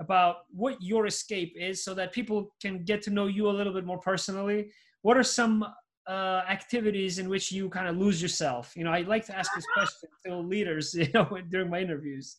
about 0.00 0.37
what 0.50 0.76
your 0.80 1.06
escape 1.06 1.54
is 1.59 1.85
so 1.85 1.94
that 1.94 2.12
people 2.12 2.54
can 2.61 2.85
get 2.85 3.02
to 3.02 3.11
know 3.11 3.26
you 3.26 3.48
a 3.48 3.50
little 3.50 3.72
bit 3.72 3.85
more 3.85 3.98
personally. 3.98 4.70
What 5.02 5.16
are 5.16 5.22
some 5.22 5.64
uh, 6.09 6.42
activities 6.48 7.18
in 7.18 7.28
which 7.28 7.50
you 7.50 7.68
kind 7.70 7.88
of 7.88 7.96
lose 7.96 8.20
yourself? 8.20 8.72
You 8.76 8.85
know, 8.85 8.90
I 8.90 9.02
like 9.02 9.24
to 9.26 9.37
ask 9.37 9.50
this 9.54 9.64
question 9.74 10.11
to 10.26 10.37
leaders, 10.37 10.94
you 10.98 11.09
know, 11.14 11.38
during 11.48 11.70
my 11.70 11.80
interviews. 11.80 12.37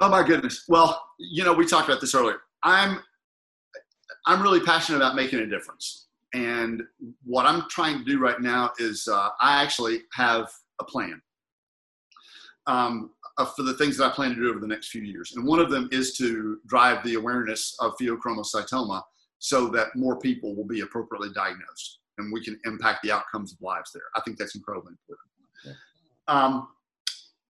Oh 0.00 0.08
my 0.08 0.22
goodness. 0.22 0.64
Well, 0.68 1.02
you 1.18 1.44
know, 1.44 1.52
we 1.52 1.66
talked 1.66 1.88
about 1.88 2.00
this 2.00 2.14
earlier. 2.14 2.38
I'm 2.62 3.00
I'm 4.26 4.42
really 4.42 4.60
passionate 4.60 4.98
about 4.98 5.14
making 5.14 5.40
a 5.40 5.46
difference. 5.46 6.08
And 6.34 6.82
what 7.24 7.46
I'm 7.46 7.64
trying 7.70 7.98
to 7.98 8.04
do 8.04 8.18
right 8.18 8.40
now 8.40 8.72
is 8.78 9.08
uh, 9.08 9.30
I 9.40 9.62
actually 9.62 10.02
have 10.12 10.48
a 10.80 10.84
plan 10.84 11.20
um, 12.66 13.10
for 13.44 13.62
the 13.62 13.74
things 13.74 13.98
that 13.98 14.06
I 14.06 14.14
plan 14.14 14.30
to 14.30 14.36
do 14.36 14.48
over 14.48 14.60
the 14.60 14.66
next 14.66 14.88
few 14.88 15.02
years. 15.02 15.34
And 15.36 15.46
one 15.46 15.58
of 15.58 15.70
them 15.70 15.88
is 15.92 16.16
to 16.16 16.58
drive 16.66 17.04
the 17.04 17.14
awareness 17.14 17.76
of 17.80 17.92
pheochromocytoma 18.00 19.02
so 19.38 19.68
that 19.68 19.88
more 19.94 20.18
people 20.18 20.54
will 20.54 20.66
be 20.66 20.80
appropriately 20.80 21.28
diagnosed 21.34 21.98
and 22.18 22.32
we 22.32 22.42
can 22.42 22.58
impact 22.64 23.00
the 23.02 23.12
outcomes 23.12 23.52
of 23.52 23.60
lives 23.60 23.90
there. 23.92 24.02
I 24.16 24.20
think 24.22 24.38
that's 24.38 24.54
incredibly 24.54 24.92
important. 24.92 25.78
Um, 26.28 26.68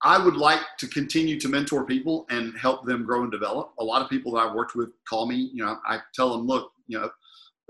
I 0.04 0.24
would 0.24 0.36
like 0.36 0.62
to 0.80 0.88
continue 0.88 1.40
to 1.40 1.48
mentor 1.48 1.86
people 1.86 2.26
and 2.30 2.58
help 2.58 2.86
them 2.86 3.04
grow 3.04 3.24
and 3.24 3.32
develop. 3.32 3.74
A 3.80 3.84
lot 3.84 4.02
of 4.02 4.10
people 4.10 4.32
that 4.34 4.40
I've 4.40 4.56
worked 4.56 4.76
with 4.76 4.90
call 5.10 5.28
me, 5.28 5.50
you 5.54 5.64
know, 5.64 5.78
I 5.86 6.00
tell 6.14 6.32
them, 6.32 6.46
look, 6.46 6.72
you 6.88 7.00
know, 7.00 7.10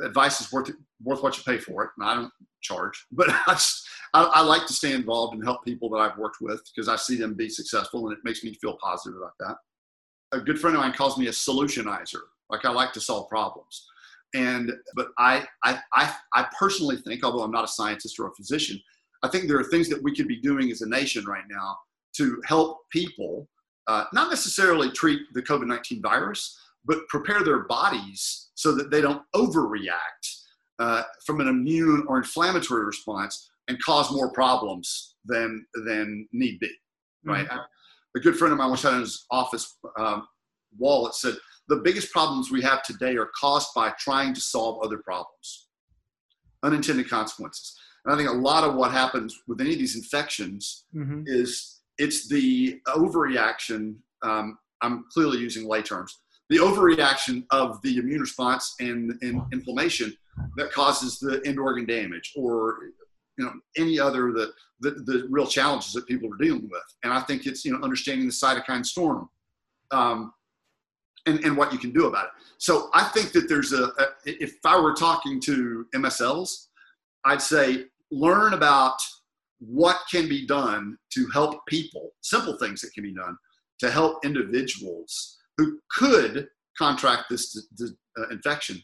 advice 0.03 0.41
is 0.41 0.51
worth 0.51 0.69
worth 1.03 1.23
what 1.23 1.37
you 1.37 1.43
pay 1.43 1.57
for 1.57 1.83
it. 1.83 1.91
And 1.97 2.09
I 2.09 2.15
don't 2.15 2.31
charge, 2.61 3.05
but 3.11 3.29
I, 3.29 3.53
just, 3.53 3.87
I, 4.17 4.39
I, 4.39 4.41
like 4.41 4.65
to 4.65 4.73
stay 4.73 4.93
involved 4.93 5.36
and 5.36 5.43
help 5.43 5.63
people 5.63 5.89
that 5.91 5.97
I've 5.97 6.17
worked 6.17 6.38
with 6.41 6.63
because 6.73 6.89
I 6.89 6.95
see 6.95 7.17
them 7.17 7.36
be 7.36 7.49
successful, 7.49 8.08
and 8.08 8.17
it 8.17 8.23
makes 8.23 8.43
me 8.43 8.56
feel 8.56 8.75
positive 8.82 9.17
about 9.17 9.34
that. 9.39 9.58
A 10.32 10.41
good 10.41 10.60
friend 10.60 10.75
of 10.75 10.82
mine 10.82 10.93
calls 10.93 11.19
me 11.19 11.27
a 11.27 11.32
solutionizer. 11.32 12.21
Like 12.49 12.65
I 12.65 12.71
like 12.71 12.93
to 12.93 13.01
solve 13.01 13.30
problems, 13.30 13.86
and 14.34 14.71
but 14.95 15.10
I 15.19 15.45
I 15.63 15.80
I, 15.93 16.15
I 16.34 16.47
personally 16.58 16.97
think, 16.97 17.23
although 17.23 17.43
I'm 17.43 17.51
not 17.51 17.65
a 17.65 17.67
scientist 17.67 18.19
or 18.19 18.27
a 18.27 18.34
physician, 18.34 18.82
I 19.21 19.27
think 19.27 19.47
there 19.47 19.60
are 19.60 19.65
things 19.65 19.88
that 19.89 20.01
we 20.01 20.15
could 20.15 20.27
be 20.27 20.41
doing 20.41 20.71
as 20.71 20.82
a 20.82 20.89
nation 20.89 21.25
right 21.25 21.45
now 21.47 21.77
to 22.15 22.41
help 22.45 22.89
people, 22.89 23.47
uh, 23.88 24.06
not 24.13 24.32
necessarily 24.32 24.89
treat 24.91 25.21
the 25.34 25.43
COVID 25.43 25.67
19 25.67 26.01
virus, 26.01 26.60
but 26.86 27.08
prepare 27.08 27.43
their 27.43 27.65
bodies 27.65 28.49
so 28.56 28.73
that 28.73 28.89
they 28.89 29.01
don't 29.01 29.21
overreact 29.36 30.41
uh, 30.80 31.03
from 31.23 31.39
an 31.39 31.47
immune 31.47 32.03
or 32.08 32.17
inflammatory 32.17 32.86
response 32.86 33.51
and 33.67 33.82
cause 33.84 34.12
more 34.12 34.32
problems 34.32 35.15
than 35.25 35.65
than 35.86 36.27
need 36.32 36.60
be. 36.60 36.69
Right. 37.25 37.47
Mm-hmm. 37.47 37.60
A 38.15 38.19
good 38.19 38.38
friend 38.38 38.51
of 38.51 38.58
mine 38.58 38.69
once 38.69 38.84
had 38.84 38.93
in 38.93 39.01
his 39.01 39.25
office 39.32 39.77
um, 39.99 40.27
wall 40.77 41.06
that 41.06 41.15
said 41.15 41.36
the 41.67 41.77
biggest 41.77 42.12
problems 42.12 42.49
we 42.49 42.62
have 42.62 42.82
today 42.84 43.15
are 43.17 43.30
caused 43.39 43.69
by 43.75 43.93
trying 43.99 44.34
to 44.34 44.41
solve 44.41 44.84
other 44.84 44.99
problems, 44.99 45.67
unintended 46.63 47.10
consequences. 47.10 47.75
And 48.06 48.13
I 48.13 48.17
think 48.17 48.30
a 48.30 48.34
lot 48.34 48.63
of 48.63 48.75
what 48.75 48.91
happens 48.91 49.38
with 49.47 49.60
any 49.60 49.73
of 49.73 49.80
these 49.80 49.95
infections 49.95 50.86
mm-hmm. 50.95 51.23
is 51.25 51.82
it's 51.97 52.30
the 52.30 52.80
overreaction. 52.88 53.97
Um, 54.23 54.58
I'm 54.82 55.06
clearly 55.12 55.39
using 55.39 55.67
lay 55.67 55.82
terms 55.82 56.17
the 56.49 56.58
overreaction 56.58 57.45
of 57.51 57.82
the 57.82 57.97
immune 57.97 58.21
response 58.21 58.75
and, 58.80 59.13
and 59.21 59.41
inflammation 59.51 60.13
that 60.56 60.71
causes 60.71 61.19
the 61.19 61.41
end 61.45 61.60
organ 61.60 61.86
damage 61.86 62.34
or 62.36 62.77
you 63.38 63.45
know 63.45 63.54
any 63.78 64.00
other 64.00 64.32
the, 64.32 64.52
the, 64.82 64.91
the 65.06 65.28
real 65.30 65.47
challenges 65.47 65.93
that 65.93 66.08
people 66.08 66.30
are 66.32 66.38
dealing 66.38 66.67
with. 66.69 66.84
And 67.04 67.13
i 67.13 67.21
think 67.21 67.45
it's 67.45 67.63
you 67.65 67.71
know 67.71 67.84
understanding 67.84 68.28
the 68.28 68.34
cytokine 68.34 68.86
storm 68.86 69.30
um, 69.91 70.34
and, 71.26 71.39
and 71.43 71.58
what 71.58 71.71
you 71.73 71.80
can 71.80 71.91
do 71.91 72.08
about 72.08 72.26
it. 72.26 72.32
So 72.58 72.89
i 72.93 73.04
think 73.04 73.32
that 73.32 73.47
there's 73.47 73.73
a, 73.73 73.86
a 73.86 74.08
if 74.26 74.56
i 74.65 74.80
were 74.80 74.93
talking 74.93 75.39
to 75.41 75.86
msls 75.95 76.67
i'd 77.26 77.41
say 77.41 77.86
learn 78.12 78.54
about 78.54 78.97
what 79.60 79.97
can 80.12 80.30
be 80.30 80.45
done 80.45 80.97
to 81.12 81.28
help 81.34 81.65
people 81.67 82.12
simple 82.21 82.58
things 82.58 82.82
that 82.82 82.93
can 82.93 83.04
be 83.04 83.13
done 83.13 83.36
to 83.80 83.91
help 83.91 84.23
individuals 84.26 85.38
who 85.58 85.80
could 85.91 86.47
contract 86.78 87.23
this 87.30 87.67
uh, 87.82 88.28
infection 88.30 88.82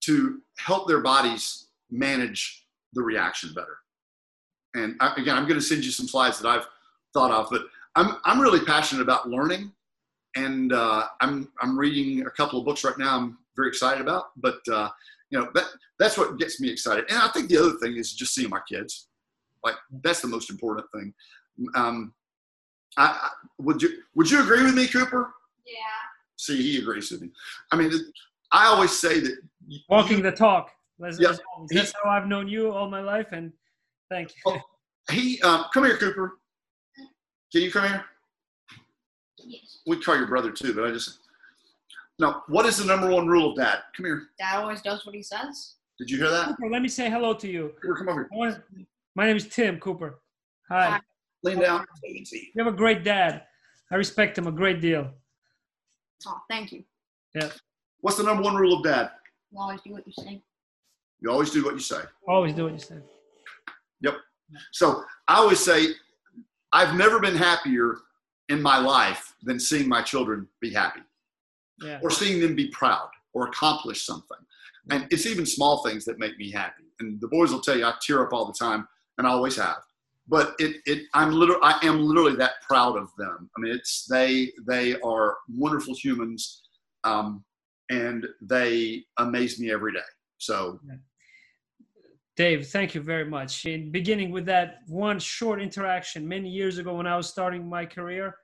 to 0.00 0.40
help 0.58 0.88
their 0.88 1.00
bodies 1.00 1.68
manage 1.90 2.66
the 2.92 3.02
reaction 3.02 3.52
better. 3.54 3.76
And 4.74 4.96
I, 5.00 5.14
again, 5.16 5.36
I'm 5.36 5.46
going 5.46 5.58
to 5.58 5.64
send 5.64 5.84
you 5.84 5.90
some 5.90 6.08
slides 6.08 6.38
that 6.40 6.48
I've 6.48 6.66
thought 7.12 7.30
of, 7.30 7.48
but 7.50 7.62
I'm, 7.96 8.16
I'm 8.24 8.40
really 8.40 8.64
passionate 8.64 9.02
about 9.02 9.28
learning. 9.28 9.72
And 10.36 10.72
uh, 10.72 11.06
I'm, 11.20 11.50
I'm 11.60 11.76
reading 11.78 12.24
a 12.26 12.30
couple 12.30 12.60
of 12.60 12.64
books 12.64 12.84
right 12.84 12.96
now 12.98 13.16
I'm 13.16 13.38
very 13.56 13.68
excited 13.68 14.00
about. 14.00 14.26
But, 14.36 14.60
uh, 14.72 14.88
you 15.30 15.38
know, 15.38 15.48
that, 15.54 15.64
that's 15.98 16.16
what 16.16 16.38
gets 16.38 16.60
me 16.60 16.70
excited. 16.70 17.04
And 17.08 17.18
I 17.18 17.28
think 17.28 17.48
the 17.48 17.58
other 17.58 17.72
thing 17.82 17.96
is 17.96 18.12
just 18.12 18.34
seeing 18.34 18.48
my 18.48 18.60
kids. 18.68 19.08
Like 19.64 19.74
that's 20.02 20.20
the 20.20 20.28
most 20.28 20.50
important 20.50 20.86
thing. 20.94 21.12
Um, 21.74 22.14
I, 22.96 23.06
I, 23.06 23.30
would 23.58 23.82
you 23.82 23.90
would 24.14 24.30
you 24.30 24.42
agree 24.42 24.62
with 24.62 24.74
me, 24.74 24.86
Cooper? 24.86 25.32
Yeah. 25.66 25.74
See, 26.36 26.56
he 26.62 26.78
agrees 26.78 27.10
with 27.10 27.22
me. 27.22 27.30
I 27.70 27.76
mean, 27.76 27.92
I 28.52 28.66
always 28.66 28.98
say 28.98 29.20
that 29.20 29.36
walking 29.88 30.18
you, 30.18 30.22
the 30.22 30.32
talk. 30.32 30.70
That's, 31.00 31.18
Yeah. 31.18 31.32
that's 31.70 31.92
how 32.02 32.10
I've 32.10 32.26
known 32.26 32.46
you 32.46 32.70
all 32.72 32.88
my 32.88 33.00
life, 33.00 33.28
and 33.32 33.52
thank 34.10 34.28
you. 34.30 34.42
Oh. 34.46 34.60
he 35.10 35.40
um, 35.40 35.64
come 35.72 35.84
here, 35.84 35.96
Cooper. 35.96 36.38
Can 37.52 37.62
you 37.62 37.72
come 37.72 37.88
here? 37.88 38.04
Yes. 39.38 39.78
We 39.86 40.00
call 40.00 40.16
your 40.16 40.26
brother 40.26 40.52
too, 40.52 40.74
but 40.74 40.84
I 40.84 40.90
just 40.92 41.20
Now, 42.18 42.44
What 42.48 42.66
is 42.66 42.76
the 42.76 42.84
number 42.84 43.08
one 43.08 43.26
rule 43.26 43.50
of 43.52 43.56
dad? 43.56 43.78
Come 43.96 44.04
here. 44.06 44.28
Dad 44.38 44.56
always 44.60 44.82
does 44.82 45.06
what 45.06 45.14
he 45.14 45.22
says. 45.22 45.74
Did 45.98 46.10
you 46.10 46.18
hear 46.18 46.30
that? 46.30 46.48
Cooper, 46.48 46.68
let 46.70 46.82
me 46.82 46.88
say 46.88 47.08
hello 47.10 47.32
to 47.34 47.48
you. 47.48 47.72
Cooper, 47.82 47.96
come 47.96 48.08
over. 48.10 48.28
I 48.32 48.36
want- 48.36 48.62
My 49.14 49.26
name 49.26 49.36
is 49.36 49.48
Tim 49.48 49.80
Cooper. 49.80 50.20
Hi. 50.68 50.90
Hi. 50.90 51.00
Lean 51.42 51.58
down. 51.60 51.86
you. 52.04 52.22
You 52.32 52.64
have 52.64 52.72
a 52.72 52.76
great 52.76 53.02
dad. 53.02 53.46
I 53.90 53.96
respect 53.96 54.36
him 54.36 54.46
a 54.46 54.52
great 54.52 54.80
deal. 54.80 55.10
Oh, 56.26 56.40
thank 56.50 56.70
you. 56.72 56.84
Yeah. 57.34 57.50
What's 58.00 58.18
the 58.18 58.22
number 58.22 58.42
one 58.42 58.54
rule 58.54 58.76
of 58.78 58.84
dad? 58.84 59.10
You 59.50 59.58
always 59.58 59.80
do 59.80 59.92
what 59.92 60.06
you 60.06 60.12
say. 60.12 60.42
You 61.22 61.30
always 61.30 61.50
do 61.50 61.64
what 61.64 61.74
you 61.74 61.80
say. 61.80 62.00
Always 62.26 62.54
do 62.54 62.64
what 62.64 62.72
you 62.72 62.78
say. 62.78 62.96
Yep. 64.00 64.14
So 64.72 65.02
I 65.28 65.36
always 65.36 65.60
say, 65.60 65.88
I've 66.72 66.96
never 66.96 67.20
been 67.20 67.36
happier 67.36 67.96
in 68.48 68.60
my 68.62 68.78
life 68.78 69.34
than 69.42 69.60
seeing 69.60 69.88
my 69.88 70.02
children 70.02 70.48
be 70.60 70.72
happy 70.72 71.00
Yeah. 71.80 72.00
or 72.02 72.10
seeing 72.10 72.40
them 72.40 72.54
be 72.54 72.68
proud 72.68 73.10
or 73.32 73.46
accomplish 73.48 74.02
something. 74.04 74.38
And 74.90 75.06
it's 75.10 75.26
even 75.26 75.46
small 75.46 75.84
things 75.84 76.04
that 76.06 76.18
make 76.18 76.36
me 76.38 76.50
happy. 76.50 76.84
And 77.00 77.20
the 77.20 77.28
boys 77.28 77.52
will 77.52 77.60
tell 77.60 77.76
you 77.78 77.84
I 77.84 77.94
tear 78.00 78.24
up 78.26 78.32
all 78.32 78.46
the 78.46 78.52
time, 78.52 78.88
and 79.18 79.26
I 79.26 79.30
always 79.30 79.56
have. 79.56 79.78
But 80.26 80.54
it, 80.58 80.76
it 80.86 81.02
I'm 81.14 81.32
literally 81.32 81.60
I 81.62 81.78
am 81.82 82.00
literally 82.00 82.36
that 82.36 82.54
proud 82.68 82.96
of 82.96 83.08
them. 83.18 83.50
I 83.56 83.60
mean, 83.60 83.72
it's 83.74 84.06
they 84.06 84.52
they 84.66 84.98
are 85.00 85.36
wonderful 85.48 85.94
humans, 85.94 86.62
um, 87.04 87.44
and 87.90 88.26
they 88.40 89.04
amaze 89.18 89.58
me 89.60 89.70
every 89.72 89.92
day. 89.92 89.98
So 90.38 90.80
Dave, 92.40 92.68
thank 92.68 92.94
you 92.94 93.02
very 93.02 93.26
much. 93.26 93.66
In 93.66 93.90
beginning 93.90 94.30
with 94.30 94.46
that 94.46 94.78
one 94.86 95.18
short 95.18 95.60
interaction 95.60 96.26
many 96.26 96.48
years 96.48 96.78
ago 96.78 96.94
when 96.94 97.06
I 97.06 97.14
was 97.14 97.28
starting 97.28 97.68
my 97.68 97.84
career, 97.84 98.34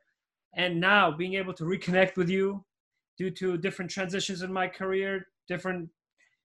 and 0.53 0.79
now 0.79 1.11
being 1.11 1.33
able 1.33 1.55
to 1.55 1.65
reconnect 1.65 2.19
with 2.19 2.29
you 2.29 2.63
due 3.17 3.31
to 3.31 3.57
different 3.57 3.91
transitions 3.91 4.43
in 4.43 4.53
my 4.53 4.69
career, 4.69 5.29
different 5.49 5.89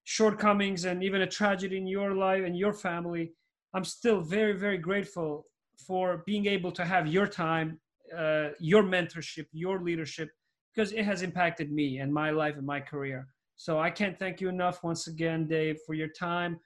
shortcomings, 0.05 0.85
and 0.85 1.03
even 1.03 1.23
a 1.23 1.27
tragedy 1.27 1.75
in 1.75 1.87
your 1.87 2.15
life 2.15 2.45
and 2.45 2.57
your 2.57 2.71
family, 2.71 3.33
I'm 3.73 3.83
still 3.83 4.21
very, 4.21 4.53
very 4.53 4.77
grateful 4.77 5.45
for 5.85 6.23
being 6.25 6.45
able 6.45 6.71
to 6.71 6.85
have 6.85 7.05
your 7.05 7.27
time, 7.27 7.81
uh, 8.17 8.51
your 8.59 8.81
mentorship, 8.81 9.47
your 9.51 9.81
leadership, 9.81 10.29
because 10.73 10.93
it 10.93 11.03
has 11.03 11.21
impacted 11.21 11.69
me 11.69 11.97
and 11.97 12.13
my 12.13 12.29
life 12.29 12.55
and 12.55 12.65
my 12.65 12.79
career. 12.79 13.27
So 13.57 13.77
I 13.77 13.89
can't 13.89 14.17
thank 14.17 14.39
you 14.39 14.47
enough 14.47 14.85
once 14.85 15.07
again, 15.07 15.49
Dave, 15.49 15.79
for 15.85 15.95
your 15.95 16.07
time 16.07 16.57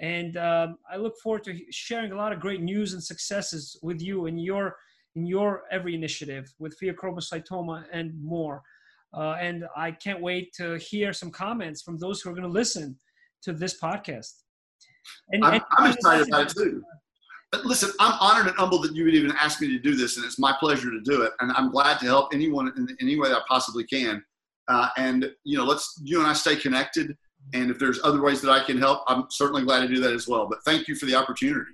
and 0.00 0.36
um, 0.36 0.78
I 0.90 0.96
look 0.96 1.14
forward 1.22 1.44
to 1.44 1.58
sharing 1.70 2.12
a 2.12 2.16
lot 2.16 2.32
of 2.32 2.40
great 2.40 2.60
news 2.60 2.94
and 2.94 3.02
successes 3.02 3.78
with 3.82 4.00
you 4.00 4.26
in 4.26 4.38
your 4.38 4.76
in 5.14 5.26
your 5.26 5.62
every 5.70 5.94
initiative 5.94 6.52
with 6.58 6.76
pheochromocytoma 6.80 7.84
and 7.92 8.12
more. 8.22 8.62
Uh, 9.16 9.36
and 9.40 9.64
I 9.76 9.92
can't 9.92 10.20
wait 10.20 10.52
to 10.54 10.76
hear 10.78 11.12
some 11.12 11.30
comments 11.30 11.82
from 11.82 11.98
those 11.98 12.20
who 12.20 12.30
are 12.30 12.32
going 12.32 12.42
to 12.42 12.48
listen 12.48 12.96
to 13.42 13.52
this 13.52 13.80
podcast. 13.80 14.32
And, 15.30 15.44
I'm, 15.44 15.54
and- 15.54 15.62
I'm 15.78 15.92
excited 15.92 16.26
about 16.26 16.50
it 16.50 16.56
too. 16.56 16.82
But 17.52 17.64
listen, 17.64 17.92
I'm 18.00 18.18
honored 18.20 18.48
and 18.48 18.56
humbled 18.56 18.82
that 18.82 18.96
you 18.96 19.04
would 19.04 19.14
even 19.14 19.30
ask 19.38 19.60
me 19.60 19.68
to 19.68 19.78
do 19.78 19.94
this, 19.94 20.16
and 20.16 20.26
it's 20.26 20.40
my 20.40 20.52
pleasure 20.58 20.90
to 20.90 21.00
do 21.02 21.22
it. 21.22 21.32
And 21.38 21.52
I'm 21.52 21.70
glad 21.70 22.00
to 22.00 22.06
help 22.06 22.34
anyone 22.34 22.72
in 22.76 22.88
any 23.00 23.16
way 23.16 23.28
that 23.28 23.36
I 23.36 23.42
possibly 23.46 23.84
can. 23.84 24.24
Uh, 24.66 24.88
and 24.96 25.30
you 25.44 25.56
know, 25.56 25.64
let's 25.64 26.00
you 26.02 26.18
and 26.18 26.26
I 26.26 26.32
stay 26.32 26.56
connected. 26.56 27.16
And 27.52 27.70
if 27.70 27.78
there's 27.78 28.00
other 28.02 28.22
ways 28.22 28.40
that 28.42 28.50
I 28.50 28.64
can 28.64 28.78
help, 28.78 29.02
I'm 29.06 29.26
certainly 29.30 29.62
glad 29.64 29.80
to 29.80 29.88
do 29.88 30.00
that 30.00 30.12
as 30.12 30.26
well. 30.26 30.46
But 30.48 30.64
thank 30.64 30.88
you 30.88 30.94
for 30.94 31.06
the 31.06 31.14
opportunity. 31.14 31.72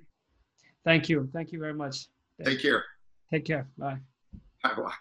Thank 0.83 1.09
you. 1.09 1.29
Thank 1.33 1.51
you 1.51 1.59
very 1.59 1.73
much. 1.73 2.07
Take 2.43 2.61
care. 2.61 2.83
Take 3.29 3.45
care. 3.45 3.69
Bye. 3.77 3.97
Bye 4.63 4.73
bye. 4.75 4.93